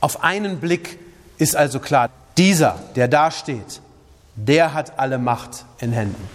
Auf 0.00 0.22
einen 0.22 0.58
Blick 0.58 0.98
ist 1.38 1.56
also 1.56 1.80
klar, 1.80 2.10
dieser, 2.36 2.78
der 2.96 3.08
da 3.08 3.30
steht, 3.30 3.80
der 4.36 4.74
hat 4.74 4.98
alle 4.98 5.18
Macht 5.18 5.64
in 5.78 5.92
Händen. 5.92 6.28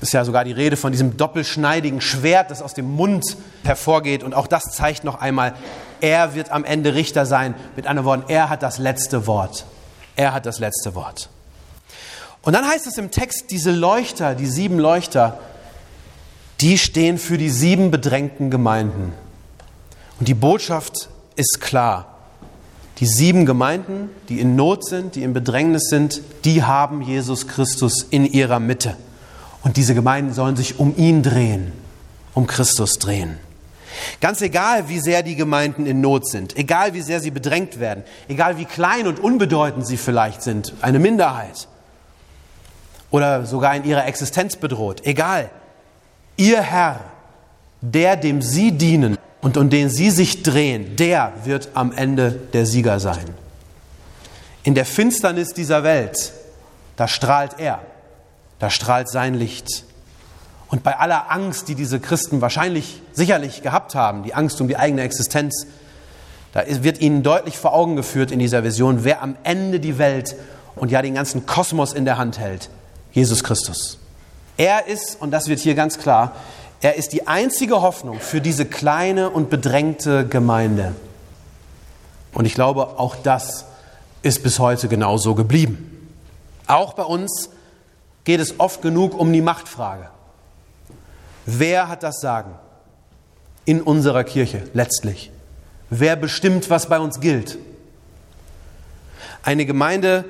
Es 0.00 0.08
ist 0.08 0.12
ja 0.12 0.24
sogar 0.24 0.44
die 0.44 0.52
Rede 0.52 0.76
von 0.76 0.92
diesem 0.92 1.16
doppelschneidigen 1.16 2.00
Schwert, 2.00 2.50
das 2.50 2.62
aus 2.62 2.72
dem 2.72 2.90
Mund 2.90 3.36
hervorgeht. 3.64 4.22
Und 4.22 4.34
auch 4.34 4.46
das 4.46 4.64
zeigt 4.72 5.04
noch 5.04 5.20
einmal, 5.20 5.52
er 6.00 6.34
wird 6.34 6.50
am 6.50 6.64
Ende 6.64 6.94
Richter 6.94 7.26
sein. 7.26 7.54
Mit 7.76 7.86
anderen 7.86 8.06
Worten, 8.06 8.24
er 8.28 8.48
hat 8.48 8.62
das 8.62 8.78
letzte 8.78 9.26
Wort. 9.26 9.64
Er 10.16 10.32
hat 10.32 10.46
das 10.46 10.58
letzte 10.58 10.94
Wort. 10.94 11.28
Und 12.42 12.54
dann 12.54 12.66
heißt 12.66 12.86
es 12.86 12.96
im 12.98 13.10
Text, 13.10 13.50
diese 13.50 13.70
Leuchter, 13.70 14.34
die 14.34 14.46
sieben 14.46 14.78
Leuchter, 14.78 15.38
die 16.60 16.78
stehen 16.78 17.18
für 17.18 17.38
die 17.38 17.50
sieben 17.50 17.90
bedrängten 17.90 18.50
Gemeinden. 18.50 19.12
Und 20.18 20.28
die 20.28 20.34
Botschaft 20.34 21.08
ist 21.36 21.60
klar. 21.60 22.06
Die 22.98 23.06
sieben 23.06 23.46
Gemeinden, 23.46 24.10
die 24.28 24.40
in 24.40 24.56
Not 24.56 24.84
sind, 24.84 25.14
die 25.14 25.22
in 25.22 25.32
Bedrängnis 25.32 25.88
sind, 25.88 26.20
die 26.44 26.62
haben 26.62 27.00
Jesus 27.00 27.48
Christus 27.48 28.02
in 28.10 28.26
ihrer 28.26 28.60
Mitte. 28.60 28.94
Und 29.62 29.78
diese 29.78 29.94
Gemeinden 29.94 30.34
sollen 30.34 30.56
sich 30.56 30.78
um 30.78 30.94
ihn 30.96 31.22
drehen, 31.22 31.72
um 32.34 32.46
Christus 32.46 32.98
drehen. 32.98 33.38
Ganz 34.20 34.40
egal, 34.42 34.88
wie 34.88 35.00
sehr 35.00 35.22
die 35.22 35.36
Gemeinden 35.36 35.86
in 35.86 36.00
Not 36.00 36.28
sind, 36.28 36.56
egal 36.56 36.94
wie 36.94 37.02
sehr 37.02 37.20
sie 37.20 37.30
bedrängt 37.30 37.80
werden, 37.80 38.04
egal 38.28 38.58
wie 38.58 38.64
klein 38.64 39.06
und 39.06 39.18
unbedeutend 39.18 39.86
sie 39.86 39.96
vielleicht 39.96 40.42
sind, 40.42 40.74
eine 40.80 40.98
Minderheit 40.98 41.68
oder 43.10 43.46
sogar 43.46 43.74
in 43.74 43.84
ihrer 43.84 44.06
Existenz 44.06 44.56
bedroht, 44.56 45.02
egal, 45.04 45.50
ihr 46.36 46.62
Herr, 46.62 47.00
der 47.80 48.16
dem 48.16 48.42
sie 48.42 48.72
dienen 48.72 49.18
und 49.40 49.56
um 49.56 49.70
den 49.70 49.88
sie 49.88 50.10
sich 50.10 50.42
drehen, 50.42 50.96
der 50.96 51.32
wird 51.44 51.70
am 51.74 51.92
Ende 51.92 52.32
der 52.32 52.66
Sieger 52.66 53.00
sein. 53.00 53.34
In 54.62 54.74
der 54.74 54.84
Finsternis 54.84 55.54
dieser 55.54 55.82
Welt, 55.82 56.32
da 56.96 57.08
strahlt 57.08 57.58
er 57.58 57.80
da 58.60 58.70
strahlt 58.70 59.10
sein 59.10 59.34
Licht. 59.34 59.84
Und 60.70 60.84
bei 60.84 60.96
aller 60.98 61.30
Angst, 61.30 61.68
die 61.68 61.74
diese 61.74 61.98
Christen 61.98 62.40
wahrscheinlich 62.40 63.02
sicherlich 63.12 63.62
gehabt 63.62 63.94
haben, 63.94 64.22
die 64.22 64.34
Angst 64.34 64.60
um 64.60 64.68
die 64.68 64.76
eigene 64.76 65.02
Existenz, 65.02 65.66
da 66.52 66.62
wird 66.66 67.00
ihnen 67.00 67.22
deutlich 67.22 67.58
vor 67.58 67.74
Augen 67.74 67.96
geführt 67.96 68.30
in 68.30 68.38
dieser 68.38 68.64
Vision, 68.64 69.04
wer 69.04 69.22
am 69.22 69.36
Ende 69.42 69.80
die 69.80 69.98
Welt 69.98 70.36
und 70.76 70.90
ja 70.90 71.02
den 71.02 71.14
ganzen 71.14 71.46
Kosmos 71.46 71.92
in 71.92 72.04
der 72.04 72.18
Hand 72.18 72.38
hält. 72.38 72.70
Jesus 73.12 73.42
Christus. 73.42 73.98
Er 74.56 74.86
ist, 74.86 75.20
und 75.20 75.32
das 75.32 75.48
wird 75.48 75.58
hier 75.58 75.74
ganz 75.74 75.98
klar, 75.98 76.34
er 76.80 76.96
ist 76.96 77.12
die 77.12 77.26
einzige 77.26 77.82
Hoffnung 77.82 78.20
für 78.20 78.40
diese 78.40 78.64
kleine 78.64 79.30
und 79.30 79.50
bedrängte 79.50 80.26
Gemeinde. 80.26 80.94
Und 82.32 82.44
ich 82.46 82.54
glaube, 82.54 82.98
auch 82.98 83.16
das 83.16 83.64
ist 84.22 84.42
bis 84.42 84.58
heute 84.58 84.88
genauso 84.88 85.34
geblieben. 85.34 86.08
Auch 86.66 86.94
bei 86.94 87.02
uns 87.02 87.50
geht 88.24 88.40
es 88.40 88.60
oft 88.60 88.82
genug 88.82 89.18
um 89.18 89.32
die 89.32 89.42
Machtfrage. 89.42 90.08
Wer 91.58 91.88
hat 91.88 92.02
das 92.02 92.20
Sagen 92.20 92.54
in 93.64 93.82
unserer 93.82 94.24
Kirche 94.24 94.62
letztlich? 94.72 95.32
Wer 95.90 96.14
bestimmt, 96.14 96.70
was 96.70 96.88
bei 96.88 97.00
uns 97.00 97.20
gilt? 97.20 97.58
Eine 99.42 99.66
Gemeinde, 99.66 100.24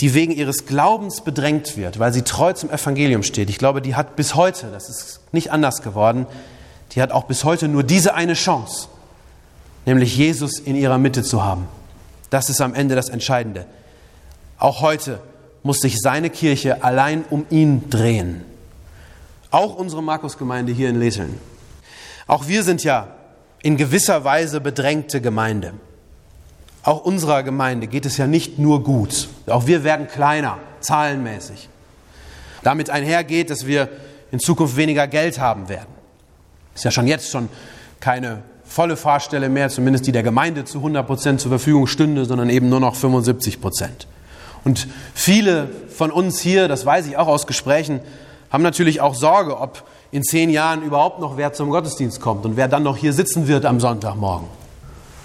die 0.00 0.14
wegen 0.14 0.32
ihres 0.32 0.64
Glaubens 0.66 1.20
bedrängt 1.20 1.76
wird, 1.76 1.98
weil 1.98 2.12
sie 2.12 2.22
treu 2.22 2.54
zum 2.54 2.70
Evangelium 2.70 3.22
steht, 3.22 3.50
ich 3.50 3.58
glaube, 3.58 3.82
die 3.82 3.94
hat 3.94 4.16
bis 4.16 4.34
heute, 4.34 4.70
das 4.72 4.88
ist 4.88 5.20
nicht 5.32 5.52
anders 5.52 5.82
geworden, 5.82 6.26
die 6.92 7.02
hat 7.02 7.12
auch 7.12 7.24
bis 7.24 7.44
heute 7.44 7.68
nur 7.68 7.82
diese 7.82 8.14
eine 8.14 8.34
Chance, 8.34 8.88
nämlich 9.84 10.16
Jesus 10.16 10.58
in 10.58 10.74
ihrer 10.74 10.98
Mitte 10.98 11.22
zu 11.22 11.44
haben. 11.44 11.68
Das 12.30 12.48
ist 12.48 12.60
am 12.62 12.74
Ende 12.74 12.94
das 12.94 13.10
Entscheidende. 13.10 13.66
Auch 14.58 14.80
heute 14.80 15.20
muss 15.62 15.80
sich 15.80 16.00
seine 16.00 16.30
Kirche 16.30 16.82
allein 16.82 17.24
um 17.28 17.44
ihn 17.50 17.90
drehen. 17.90 18.53
Auch 19.54 19.76
unsere 19.76 20.02
Markusgemeinde 20.02 20.72
hier 20.72 20.88
in 20.88 20.98
Leseln. 20.98 21.38
Auch 22.26 22.48
wir 22.48 22.64
sind 22.64 22.82
ja 22.82 23.06
in 23.62 23.76
gewisser 23.76 24.24
Weise 24.24 24.60
bedrängte 24.60 25.20
Gemeinde. 25.20 25.74
Auch 26.82 27.04
unserer 27.04 27.44
Gemeinde 27.44 27.86
geht 27.86 28.04
es 28.04 28.16
ja 28.16 28.26
nicht 28.26 28.58
nur 28.58 28.82
gut. 28.82 29.28
Auch 29.46 29.68
wir 29.68 29.84
werden 29.84 30.08
kleiner, 30.08 30.58
zahlenmäßig. 30.80 31.68
Damit 32.64 32.90
einhergeht, 32.90 33.48
dass 33.48 33.64
wir 33.64 33.90
in 34.32 34.40
Zukunft 34.40 34.76
weniger 34.76 35.06
Geld 35.06 35.38
haben 35.38 35.68
werden. 35.68 35.94
Ist 36.74 36.82
ja 36.82 36.90
schon 36.90 37.06
jetzt 37.06 37.30
schon 37.30 37.48
keine 38.00 38.42
volle 38.64 38.96
Fahrstelle 38.96 39.48
mehr, 39.48 39.68
zumindest 39.68 40.08
die 40.08 40.12
der 40.12 40.24
Gemeinde 40.24 40.64
zu 40.64 40.78
100 40.78 41.06
Prozent 41.06 41.40
zur 41.40 41.50
Verfügung 41.50 41.86
stünde, 41.86 42.24
sondern 42.24 42.50
eben 42.50 42.68
nur 42.68 42.80
noch 42.80 42.96
75 42.96 43.60
Prozent. 43.60 44.08
Und 44.64 44.88
viele 45.14 45.70
von 45.90 46.10
uns 46.10 46.40
hier, 46.40 46.66
das 46.66 46.84
weiß 46.84 47.06
ich 47.06 47.16
auch 47.16 47.28
aus 47.28 47.46
Gesprächen, 47.46 48.00
haben 48.54 48.62
natürlich 48.62 49.00
auch 49.00 49.16
Sorge, 49.16 49.58
ob 49.58 49.82
in 50.12 50.22
zehn 50.22 50.48
Jahren 50.48 50.84
überhaupt 50.84 51.18
noch 51.18 51.36
wer 51.36 51.52
zum 51.52 51.70
Gottesdienst 51.70 52.20
kommt 52.20 52.46
und 52.46 52.56
wer 52.56 52.68
dann 52.68 52.84
noch 52.84 52.96
hier 52.96 53.12
sitzen 53.12 53.48
wird 53.48 53.64
am 53.64 53.80
Sonntagmorgen. 53.80 54.46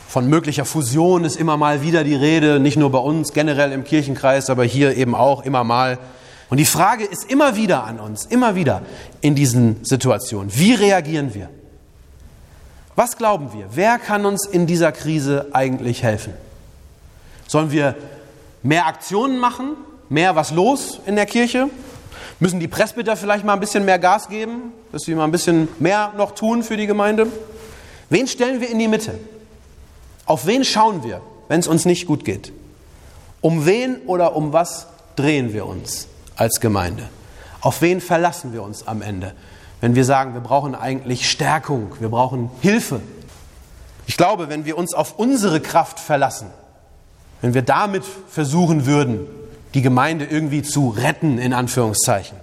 Von 0.08 0.28
möglicher 0.28 0.66
Fusion 0.66 1.24
ist 1.24 1.36
immer 1.36 1.56
mal 1.56 1.84
wieder 1.84 2.04
die 2.04 2.16
Rede, 2.16 2.60
nicht 2.60 2.76
nur 2.76 2.92
bei 2.92 2.98
uns, 2.98 3.32
generell 3.32 3.72
im 3.72 3.84
Kirchenkreis, 3.84 4.50
aber 4.50 4.64
hier 4.64 4.98
eben 4.98 5.14
auch 5.14 5.46
immer 5.46 5.64
mal. 5.64 6.00
Und 6.50 6.58
die 6.58 6.66
Frage 6.66 7.04
ist 7.04 7.30
immer 7.30 7.56
wieder 7.56 7.84
an 7.84 8.00
uns, 8.00 8.26
immer 8.26 8.56
wieder 8.56 8.82
in 9.22 9.36
diesen 9.36 9.86
Situationen. 9.86 10.50
Wie 10.56 10.74
reagieren 10.74 11.36
wir? 11.36 11.52
Was 12.96 13.16
glauben 13.16 13.54
wir? 13.54 13.68
Wer 13.74 14.00
kann 14.00 14.26
uns 14.26 14.48
in 14.48 14.66
dieser 14.66 14.92
Krise 14.92 15.50
eigentlich 15.54 16.02
helfen? 16.02 16.34
Sollen 17.46 17.72
wir 17.72 17.94
mehr 18.64 18.88
Aktionen 18.88 19.38
machen, 19.38 19.76
mehr 20.10 20.36
was 20.36 20.50
los 20.50 21.00
in 21.06 21.16
der 21.16 21.28
Kirche? 21.28 21.70
Müssen 22.40 22.60
die 22.62 22.70
Presbyter 22.70 23.18
vielleicht 23.18 23.44
mal 23.44 23.54
ein 23.54 23.60
bisschen 23.60 23.84
mehr 23.84 24.00
Gas 24.00 24.30
geben, 24.30 24.72
dass 24.92 25.04
sie 25.04 25.14
mal 25.14 25.26
ein 25.26 25.32
bisschen 25.32 25.68
mehr 25.80 26.14
noch 26.16 26.32
tun 26.32 26.64
für 26.64 26.78
die 26.78 26.88
Gemeinde? 26.88 27.28
Wen 28.10 28.28
stellen 28.28 28.62
wir 28.62 28.70
in 28.70 28.80
die 28.80 28.88
Mitte? 28.88 29.20
Auf 30.26 30.46
wen 30.46 30.64
schauen 30.64 31.04
wir, 31.04 31.22
wenn 31.50 31.60
es 31.60 31.68
uns 31.68 31.86
nicht 31.86 32.08
gut 32.08 32.24
geht? 32.24 32.54
Um 33.42 33.66
wen 33.66 33.98
oder 34.06 34.36
um 34.36 34.54
was 34.54 34.88
drehen 35.16 35.54
wir 35.54 35.66
uns 35.66 36.08
als 36.38 36.62
Gemeinde? 36.62 37.10
Auf 37.62 37.82
wen 37.82 38.00
verlassen 38.00 38.54
wir 38.54 38.64
uns 38.64 38.88
am 38.88 39.02
Ende, 39.02 39.34
wenn 39.82 39.96
wir 39.96 40.06
sagen, 40.06 40.34
wir 40.34 40.42
brauchen 40.42 40.76
eigentlich 40.76 41.30
Stärkung, 41.30 41.92
wir 42.00 42.10
brauchen 42.10 42.50
Hilfe? 42.62 43.02
Ich 44.08 44.16
glaube, 44.16 44.48
wenn 44.50 44.64
wir 44.64 44.78
uns 44.78 44.94
auf 44.94 45.20
unsere 45.20 45.60
Kraft 45.60 46.00
verlassen, 46.00 46.48
wenn 47.42 47.54
wir 47.54 47.62
damit 47.64 48.04
versuchen 48.30 48.86
würden, 48.86 49.28
die 49.74 49.82
Gemeinde 49.82 50.26
irgendwie 50.26 50.64
zu 50.64 50.90
retten, 50.90 51.38
in 51.38 51.54
Anführungszeichen, 51.54 52.38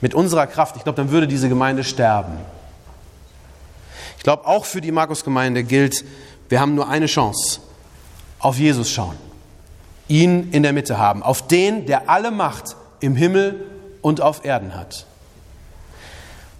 mit 0.00 0.14
unserer 0.14 0.46
Kraft, 0.46 0.76
ich 0.76 0.84
glaube, 0.84 0.96
dann 0.96 1.10
würde 1.10 1.26
diese 1.26 1.48
Gemeinde 1.48 1.84
sterben. 1.84 2.38
Ich 4.16 4.22
glaube, 4.22 4.46
auch 4.46 4.64
für 4.64 4.80
die 4.80 4.92
Markusgemeinde 4.92 5.64
gilt, 5.64 6.04
wir 6.48 6.60
haben 6.60 6.74
nur 6.74 6.88
eine 6.88 7.06
Chance, 7.06 7.60
auf 8.38 8.58
Jesus 8.58 8.90
schauen, 8.90 9.16
ihn 10.08 10.50
in 10.52 10.62
der 10.62 10.72
Mitte 10.72 10.98
haben, 10.98 11.22
auf 11.22 11.46
den, 11.46 11.86
der 11.86 12.08
alle 12.08 12.30
Macht 12.30 12.76
im 13.00 13.16
Himmel 13.16 13.66
und 14.02 14.20
auf 14.20 14.44
Erden 14.44 14.74
hat. 14.74 15.06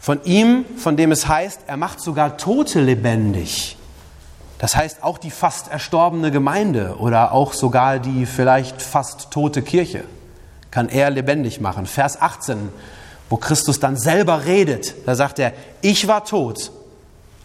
Von 0.01 0.23
ihm, 0.25 0.64
von 0.77 0.97
dem 0.97 1.12
es 1.12 1.29
heißt, 1.29 1.62
er 1.66 1.77
macht 1.77 2.01
sogar 2.01 2.37
Tote 2.37 2.81
lebendig. 2.81 3.78
Das 4.59 4.75
heißt, 4.75 5.05
auch 5.05 5.18
die 5.18 5.31
fast 5.31 5.68
erstorbene 5.68 6.31
Gemeinde 6.31 6.97
oder 6.99 7.33
auch 7.33 7.53
sogar 7.53 8.01
die 8.01 8.27
vielleicht 8.27 8.83
fast 8.83 9.31
tote 9.31 9.62
Kirche 9.62 10.05
kann 10.71 10.88
er 10.88 11.11
lebendig 11.11 11.61
machen. 11.61 11.87
Vers 11.87 12.21
18, 12.21 12.68
wo 13.31 13.37
Christus 13.37 13.81
dann 13.81 13.97
selber 13.97 14.44
redet, 14.44 14.94
da 15.07 15.14
sagt 15.14 15.38
er, 15.38 15.53
ich 15.81 16.09
war 16.09 16.25
tot, 16.25 16.73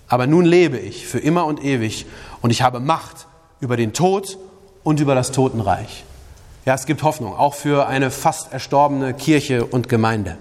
aber 0.07 0.27
nun 0.27 0.45
lebe 0.45 0.77
ich 0.77 1.07
für 1.07 1.19
immer 1.19 1.45
und 1.45 1.63
ewig 1.63 2.05
und 2.41 2.49
ich 2.49 2.61
habe 2.61 2.79
Macht 2.79 3.27
über 3.59 3.77
den 3.77 3.93
Tod 3.93 4.37
und 4.83 4.99
über 4.99 5.15
das 5.15 5.31
Totenreich. 5.31 6.03
Ja, 6.65 6.73
es 6.73 6.85
gibt 6.85 7.03
Hoffnung, 7.03 7.35
auch 7.35 7.53
für 7.53 7.87
eine 7.87 8.09
fast 8.09 8.51
erstorbene 8.53 9.13
Kirche 9.13 9.65
und 9.65 9.89
Gemeinde. 9.89 10.37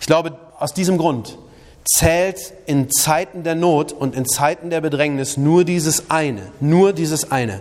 Ich 0.00 0.06
glaube, 0.06 0.38
aus 0.58 0.72
diesem 0.74 0.98
Grund 0.98 1.38
zählt 1.84 2.52
in 2.66 2.90
Zeiten 2.90 3.42
der 3.42 3.54
Not 3.54 3.92
und 3.92 4.14
in 4.14 4.26
Zeiten 4.26 4.70
der 4.70 4.80
Bedrängnis 4.80 5.36
nur 5.36 5.64
dieses 5.64 6.10
eine, 6.10 6.42
nur 6.60 6.92
dieses 6.92 7.30
eine. 7.30 7.60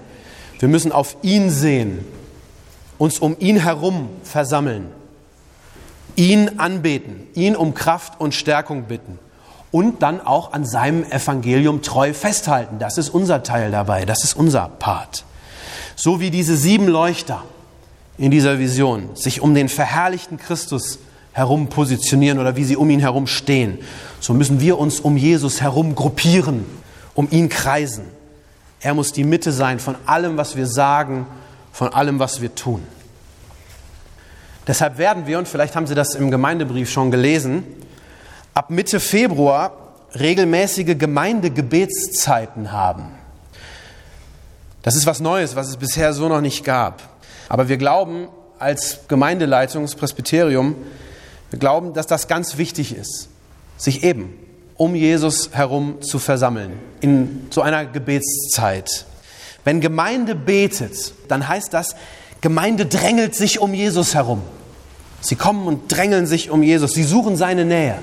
Wir 0.60 0.70
müssen 0.70 0.92
auf 0.92 1.18
ihn 1.24 1.50
sehen, 1.50 2.06
uns 2.98 3.20
um 3.20 3.36
ihn 3.40 3.58
herum 3.58 4.10
versammeln, 4.24 4.88
ihn 6.16 6.60
anbeten, 6.60 7.28
ihn 7.34 7.56
um 7.56 7.74
Kraft 7.74 8.20
und 8.20 8.36
Stärkung 8.36 8.84
bitten 8.84 9.18
und 9.72 10.04
dann 10.04 10.22
auch 10.22 10.54
an 10.54 10.66
seinem 10.66 11.04
Evangelium 11.06 11.82
treu 11.82 12.14
festhalten. 12.14 12.78
Das 12.78 12.98
ist 12.98 13.10
unser 13.10 13.42
Teil 13.42 13.72
dabei, 13.72 14.06
das 14.06 14.24
ist 14.24 14.36
unser 14.36 14.68
Part. 14.68 15.24
So 15.96 16.20
wie 16.20 16.30
diese 16.30 16.58
sieben 16.58 16.88
Leuchter 16.88 17.44
in 18.18 18.30
dieser 18.30 18.60
Vision 18.60 19.10
sich 19.16 19.42
um 19.42 19.56
den 19.56 19.70
verherrlichten 19.70 20.38
Christus 20.38 21.00
herum 21.34 21.68
positionieren 21.68 22.40
oder 22.40 22.56
wie 22.56 22.64
sie 22.64 22.76
um 22.76 22.90
ihn 22.90 23.00
herum 23.00 23.28
stehen, 23.28 23.80
so 24.20 24.34
müssen 24.34 24.60
wir 24.60 24.78
uns 24.78 25.00
um 25.00 25.18
Jesus 25.18 25.62
herum 25.62 25.96
gruppieren, 25.96 26.66
um 27.14 27.28
ihn 27.32 27.50
kreisen. 27.50 28.06
Er 28.82 28.94
muss 28.94 29.14
die 29.14 29.24
Mitte 29.24 29.52
sein 29.52 29.80
von 29.80 29.96
allem, 30.06 30.38
was 30.38 30.56
wir 30.56 30.68
sagen, 30.68 31.26
von 31.72 31.94
allem, 31.94 32.20
was 32.20 32.42
wir 32.42 32.54
tun. 32.56 32.84
Deshalb 34.68 34.98
werden 34.98 35.26
wir, 35.28 35.40
und 35.40 35.48
vielleicht 35.48 35.76
haben 35.76 35.88
Sie 35.88 35.96
das 35.96 36.16
im 36.16 36.32
Gemeindebrief 36.32 36.90
schon 36.90 37.12
gelesen, 37.12 37.64
ab 38.54 38.70
Mitte 38.70 39.00
Februar 39.00 39.74
regelmäßige 40.20 40.98
Gemeindegebetszeiten 40.98 42.72
haben. 42.72 43.12
Das 44.82 44.96
ist 44.96 45.06
was 45.06 45.20
Neues, 45.20 45.56
was 45.56 45.70
es 45.70 45.78
bisher 45.78 46.14
so 46.14 46.28
noch 46.28 46.42
nicht 46.42 46.64
gab. 46.64 47.02
Aber 47.50 47.70
wir 47.70 47.78
glauben 47.78 48.28
als 48.60 49.08
Gemeindeleitung, 49.08 49.84
das 49.84 49.96
Presbyterium, 49.96 50.76
wir 51.52 51.60
glauben, 51.60 51.94
dass 51.94 52.08
das 52.08 52.28
ganz 52.28 52.58
wichtig 52.58 52.96
ist, 52.96 53.28
sich 53.78 54.04
eben 54.04 54.34
um 54.78 54.96
Jesus 54.96 55.50
herum 55.52 56.02
zu 56.02 56.18
versammeln 56.18 56.72
in 57.02 57.48
so 57.52 57.62
einer 57.62 57.86
Gebetszeit. 57.86 59.06
Wenn 59.66 59.82
Gemeinde 59.82 60.34
betet, 60.34 61.14
dann 61.28 61.48
heißt 61.48 61.74
das, 61.74 61.96
Gemeinde 62.40 62.86
drängelt 62.88 63.36
sich 63.36 63.60
um 63.60 63.74
Jesus 63.74 64.16
herum. 64.16 64.42
Sie 65.20 65.36
kommen 65.36 65.68
und 65.68 65.92
drängeln 65.92 66.26
sich 66.26 66.50
um 66.50 66.64
Jesus. 66.64 66.94
Sie 66.94 67.04
suchen 67.04 67.36
seine 67.36 67.66
Nähe. 67.66 68.00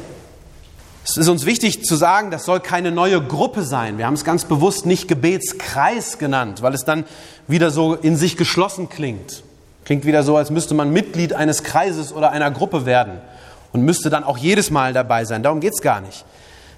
Es 1.05 1.17
ist 1.17 1.29
uns 1.29 1.47
wichtig 1.47 1.85
zu 1.85 1.97
sagen, 1.97 2.31
das 2.31 2.45
soll 2.45 2.61
keine 2.61 2.93
neue 2.93 3.21
Gruppe 3.21 3.65
sein. 3.65 3.97
Wir 3.97 4.07
haben 4.07 4.15
es 4.15 4.25
ganz 4.25 4.45
bewusst 4.45 4.85
nicht 4.85 5.09
Gebetskreis 5.09 6.19
genannt, 6.19 6.61
weil 6.61 6.75
es 6.75 6.85
dann 6.85 7.07
wieder 7.49 7.71
so 7.71 7.95
in 7.95 8.15
sich 8.15 8.37
geschlossen 8.37 8.91
klingt. 8.91 9.43
Klingt 9.87 10.05
wieder 10.05 10.23
so, 10.23 10.37
als 10.37 10.51
müsste 10.51 10.75
man 10.75 10.93
Mitglied 10.93 11.33
eines 11.33 11.63
Kreises 11.63 12.13
oder 12.13 12.31
einer 12.31 12.51
Gruppe 12.51 12.85
werden 12.85 13.23
und 13.72 13.83
müsste 13.83 14.11
dann 14.11 14.24
auch 14.24 14.38
jedes 14.38 14.70
Mal 14.70 14.92
dabei 14.92 15.24
sein. 15.24 15.42
Darum 15.42 15.61
geht 15.61 15.74
es 15.74 15.83
gar 15.83 16.00
nicht. 16.00 16.24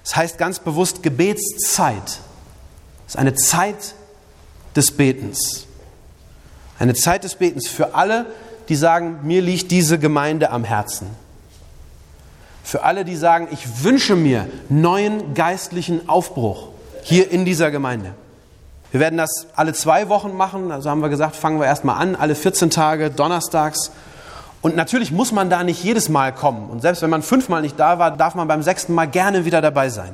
Es 0.03 0.15
heißt 0.15 0.37
ganz 0.37 0.59
bewusst 0.59 1.03
Gebetszeit. 1.03 2.19
Es 3.07 3.15
ist 3.15 3.17
eine 3.17 3.33
Zeit 3.35 3.95
des 4.75 4.91
Betens. 4.91 5.67
Eine 6.79 6.93
Zeit 6.93 7.23
des 7.23 7.35
Betens 7.35 7.67
für 7.67 7.93
alle, 7.93 8.25
die 8.69 8.75
sagen, 8.75 9.19
mir 9.23 9.41
liegt 9.41 9.69
diese 9.71 9.99
Gemeinde 9.99 10.49
am 10.49 10.63
Herzen. 10.63 11.07
Für 12.63 12.83
alle, 12.83 13.05
die 13.05 13.15
sagen, 13.15 13.47
ich 13.51 13.83
wünsche 13.83 14.15
mir 14.15 14.47
neuen 14.69 15.33
geistlichen 15.33 16.07
Aufbruch 16.09 16.69
hier 17.03 17.31
in 17.31 17.45
dieser 17.45 17.71
Gemeinde. 17.71 18.13
Wir 18.91 18.99
werden 18.99 19.17
das 19.17 19.47
alle 19.55 19.73
zwei 19.73 20.09
Wochen 20.09 20.35
machen, 20.35 20.71
also 20.71 20.89
haben 20.89 21.01
wir 21.01 21.09
gesagt, 21.09 21.35
fangen 21.35 21.59
wir 21.59 21.65
erstmal 21.65 21.97
an, 22.01 22.15
alle 22.15 22.35
14 22.35 22.69
Tage, 22.69 23.09
donnerstags. 23.09 23.91
Und 24.61 24.75
natürlich 24.75 25.11
muss 25.11 25.31
man 25.31 25.49
da 25.49 25.63
nicht 25.63 25.83
jedes 25.83 26.07
Mal 26.07 26.33
kommen. 26.33 26.69
Und 26.69 26.81
selbst 26.81 27.01
wenn 27.01 27.09
man 27.09 27.23
fünfmal 27.23 27.61
nicht 27.61 27.79
da 27.79 27.97
war, 27.99 28.15
darf 28.15 28.35
man 28.35 28.47
beim 28.47 28.61
sechsten 28.61 28.93
Mal 28.93 29.07
gerne 29.07 29.45
wieder 29.45 29.61
dabei 29.61 29.89
sein. 29.89 30.13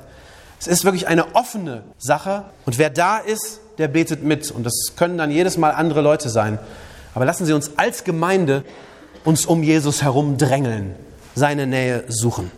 Es 0.59 0.67
ist 0.67 0.85
wirklich 0.85 1.07
eine 1.07 1.35
offene 1.35 1.83
Sache. 1.97 2.45
Und 2.65 2.77
wer 2.77 2.89
da 2.89 3.17
ist, 3.17 3.59
der 3.77 3.87
betet 3.87 4.23
mit. 4.23 4.49
Und 4.51 4.63
das 4.63 4.93
können 4.95 5.17
dann 5.17 5.31
jedes 5.31 5.57
Mal 5.57 5.71
andere 5.71 6.01
Leute 6.01 6.29
sein. 6.29 6.59
Aber 7.13 7.25
lassen 7.25 7.45
Sie 7.45 7.53
uns 7.53 7.71
als 7.77 8.03
Gemeinde 8.03 8.63
uns 9.23 9.45
um 9.45 9.63
Jesus 9.63 10.01
herum 10.01 10.37
drängeln, 10.37 10.95
seine 11.35 11.67
Nähe 11.67 12.05
suchen. 12.07 12.51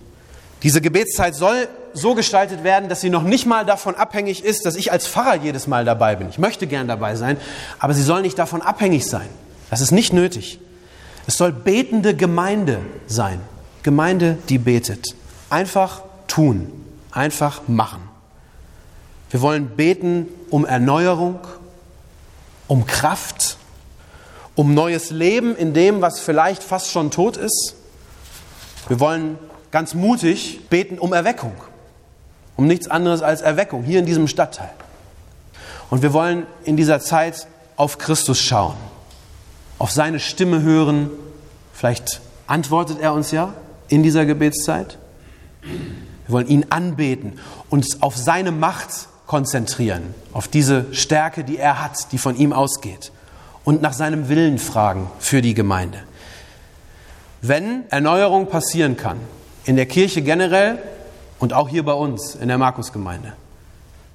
Diese 0.61 0.81
Gebetszeit 0.81 1.33
soll 1.33 1.67
so 1.93 2.13
gestaltet 2.13 2.63
werden, 2.63 2.89
dass 2.89 3.01
sie 3.01 3.09
noch 3.09 3.23
nicht 3.23 3.45
mal 3.45 3.65
davon 3.65 3.95
abhängig 3.95 4.43
ist, 4.43 4.65
dass 4.65 4.75
ich 4.75 4.91
als 4.91 5.07
Pfarrer 5.07 5.35
jedes 5.35 5.65
Mal 5.67 5.85
dabei 5.85 6.15
bin. 6.15 6.29
Ich 6.29 6.37
möchte 6.37 6.67
gern 6.67 6.87
dabei 6.87 7.15
sein, 7.15 7.37
aber 7.79 7.93
sie 7.93 8.03
soll 8.03 8.21
nicht 8.21 8.37
davon 8.37 8.61
abhängig 8.61 9.07
sein. 9.07 9.27
Das 9.69 9.81
ist 9.81 9.91
nicht 9.91 10.13
nötig. 10.13 10.59
Es 11.29 11.35
soll 11.35 11.51
betende 11.51 12.15
Gemeinde 12.15 12.79
sein. 13.05 13.39
Gemeinde, 13.83 14.39
die 14.49 14.57
betet. 14.57 15.13
Einfach 15.51 16.01
tun, 16.25 16.71
einfach 17.11 17.67
machen. 17.67 18.01
Wir 19.29 19.39
wollen 19.41 19.67
beten 19.67 20.25
um 20.49 20.65
Erneuerung, 20.65 21.37
um 22.67 22.87
Kraft, 22.87 23.57
um 24.55 24.73
neues 24.73 25.11
Leben 25.11 25.55
in 25.55 25.75
dem, 25.75 26.01
was 26.01 26.19
vielleicht 26.19 26.63
fast 26.63 26.89
schon 26.89 27.11
tot 27.11 27.37
ist. 27.37 27.75
Wir 28.87 28.99
wollen 28.99 29.37
ganz 29.69 29.93
mutig 29.93 30.67
beten 30.71 30.97
um 30.97 31.13
Erweckung, 31.13 31.53
um 32.57 32.65
nichts 32.65 32.87
anderes 32.87 33.21
als 33.21 33.41
Erweckung 33.41 33.83
hier 33.83 33.99
in 33.99 34.07
diesem 34.07 34.27
Stadtteil. 34.27 34.71
Und 35.91 36.01
wir 36.01 36.11
wollen 36.11 36.47
in 36.63 36.75
dieser 36.75 36.99
Zeit 36.99 37.45
auf 37.75 37.99
Christus 37.99 38.41
schauen, 38.41 38.88
auf 39.79 39.91
seine 39.91 40.19
Stimme 40.19 40.61
hören. 40.61 41.09
Vielleicht 41.73 42.21
antwortet 42.45 42.99
er 42.99 43.13
uns 43.13 43.31
ja 43.31 43.53
in 43.87 44.03
dieser 44.03 44.25
Gebetszeit. 44.25 44.97
Wir 45.61 46.33
wollen 46.33 46.47
ihn 46.47 46.65
anbeten, 46.69 47.39
uns 47.69 48.01
auf 48.01 48.15
seine 48.15 48.51
Macht 48.51 49.07
konzentrieren, 49.25 50.13
auf 50.33 50.47
diese 50.47 50.93
Stärke, 50.93 51.43
die 51.43 51.57
er 51.57 51.81
hat, 51.81 52.11
die 52.11 52.17
von 52.17 52.35
ihm 52.35 52.53
ausgeht 52.53 53.11
und 53.63 53.81
nach 53.81 53.93
seinem 53.93 54.29
Willen 54.29 54.57
fragen 54.57 55.09
für 55.19 55.41
die 55.41 55.53
Gemeinde. 55.53 55.99
Wenn 57.41 57.83
Erneuerung 57.89 58.47
passieren 58.47 58.97
kann, 58.97 59.19
in 59.65 59.75
der 59.75 59.85
Kirche 59.85 60.21
generell 60.21 60.79
und 61.39 61.53
auch 61.53 61.69
hier 61.69 61.83
bei 61.83 61.93
uns 61.93 62.35
in 62.35 62.47
der 62.47 62.57
Markusgemeinde, 62.57 63.33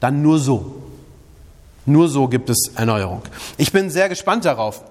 dann 0.01 0.23
nur 0.23 0.39
so. 0.39 0.83
Nur 1.87 2.09
so 2.09 2.29
gibt 2.29 2.51
es 2.51 2.73
Erneuerung. 2.75 3.23
Ich 3.57 3.71
bin 3.73 3.91
sehr 3.91 4.09
gespannt 4.09 4.45
darauf, 4.45 4.83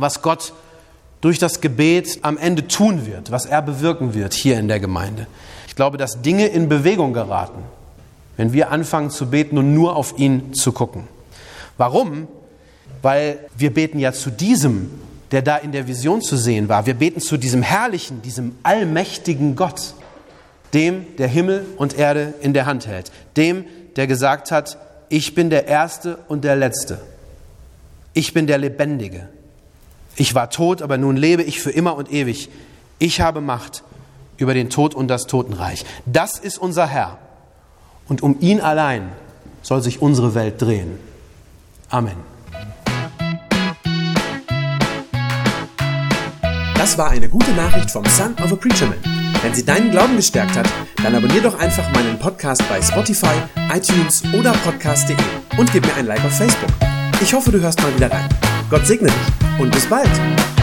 was 0.00 0.22
Gott 0.22 0.52
durch 1.20 1.38
das 1.38 1.60
Gebet 1.60 2.20
am 2.22 2.38
Ende 2.38 2.68
tun 2.68 3.06
wird, 3.06 3.30
was 3.30 3.46
er 3.46 3.62
bewirken 3.62 4.14
wird 4.14 4.34
hier 4.34 4.58
in 4.58 4.68
der 4.68 4.80
Gemeinde. 4.80 5.26
Ich 5.66 5.74
glaube, 5.74 5.98
dass 5.98 6.22
Dinge 6.22 6.46
in 6.46 6.68
Bewegung 6.68 7.12
geraten, 7.12 7.62
wenn 8.36 8.52
wir 8.52 8.70
anfangen 8.70 9.10
zu 9.10 9.26
beten 9.26 9.58
und 9.58 9.74
nur 9.74 9.96
auf 9.96 10.18
ihn 10.18 10.54
zu 10.54 10.72
gucken. 10.72 11.08
Warum? 11.76 12.28
weil 13.02 13.38
wir 13.56 13.72
beten 13.72 13.98
ja 13.98 14.12
zu 14.12 14.30
diesem, 14.30 14.90
der 15.30 15.42
da 15.42 15.56
in 15.56 15.72
der 15.72 15.86
Vision 15.86 16.22
zu 16.22 16.36
sehen 16.36 16.68
war. 16.68 16.86
Wir 16.86 16.94
beten 16.94 17.20
zu 17.20 17.36
diesem 17.36 17.62
herrlichen, 17.62 18.22
diesem 18.22 18.56
allmächtigen 18.62 19.56
Gott, 19.56 19.94
dem, 20.74 21.16
der 21.16 21.28
Himmel 21.28 21.66
und 21.76 21.98
Erde 21.98 22.34
in 22.40 22.54
der 22.54 22.66
Hand 22.66 22.86
hält, 22.86 23.12
dem, 23.36 23.64
der 23.96 24.06
gesagt 24.06 24.50
hat, 24.50 24.78
ich 25.08 25.34
bin 25.34 25.50
der 25.50 25.66
Erste 25.66 26.18
und 26.28 26.44
der 26.44 26.56
Letzte. 26.56 27.00
Ich 28.12 28.34
bin 28.34 28.46
der 28.46 28.58
Lebendige. 28.58 29.28
Ich 30.18 30.34
war 30.34 30.50
tot, 30.50 30.82
aber 30.82 30.98
nun 30.98 31.16
lebe 31.16 31.44
ich 31.44 31.60
für 31.60 31.70
immer 31.70 31.94
und 31.94 32.12
ewig. 32.12 32.50
Ich 32.98 33.20
habe 33.20 33.40
Macht 33.40 33.84
über 34.36 34.52
den 34.52 34.68
Tod 34.68 34.94
und 34.94 35.06
das 35.06 35.28
Totenreich. 35.28 35.84
Das 36.06 36.40
ist 36.40 36.58
unser 36.58 36.88
Herr. 36.88 37.18
Und 38.08 38.22
um 38.22 38.36
ihn 38.40 38.60
allein 38.60 39.10
soll 39.62 39.80
sich 39.80 40.02
unsere 40.02 40.34
Welt 40.34 40.60
drehen. 40.60 40.98
Amen. 41.88 42.16
Das 46.76 46.98
war 46.98 47.10
eine 47.10 47.28
gute 47.28 47.52
Nachricht 47.52 47.90
vom 47.90 48.04
Son 48.06 48.34
of 48.42 48.52
a 48.52 48.56
Preacher 48.56 48.86
Man. 48.86 48.98
Wenn 49.42 49.54
sie 49.54 49.64
deinen 49.64 49.92
Glauben 49.92 50.16
gestärkt 50.16 50.56
hat, 50.56 50.68
dann 50.96 51.14
abonnier 51.14 51.42
doch 51.42 51.56
einfach 51.60 51.88
meinen 51.92 52.18
Podcast 52.18 52.68
bei 52.68 52.82
Spotify, 52.82 53.34
iTunes 53.72 54.24
oder 54.36 54.50
podcast.de 54.64 55.16
und 55.58 55.70
gib 55.72 55.86
mir 55.86 55.94
ein 55.94 56.06
Like 56.06 56.24
auf 56.24 56.32
Facebook. 56.32 56.70
Ich 57.20 57.32
hoffe, 57.32 57.52
du 57.52 57.60
hörst 57.60 57.80
mal 57.82 57.94
wieder 57.94 58.10
rein. 58.10 58.28
Gott 58.70 58.86
segne 58.86 59.08
dich 59.08 59.60
und 59.60 59.70
bis 59.72 59.86
bald. 59.86 60.57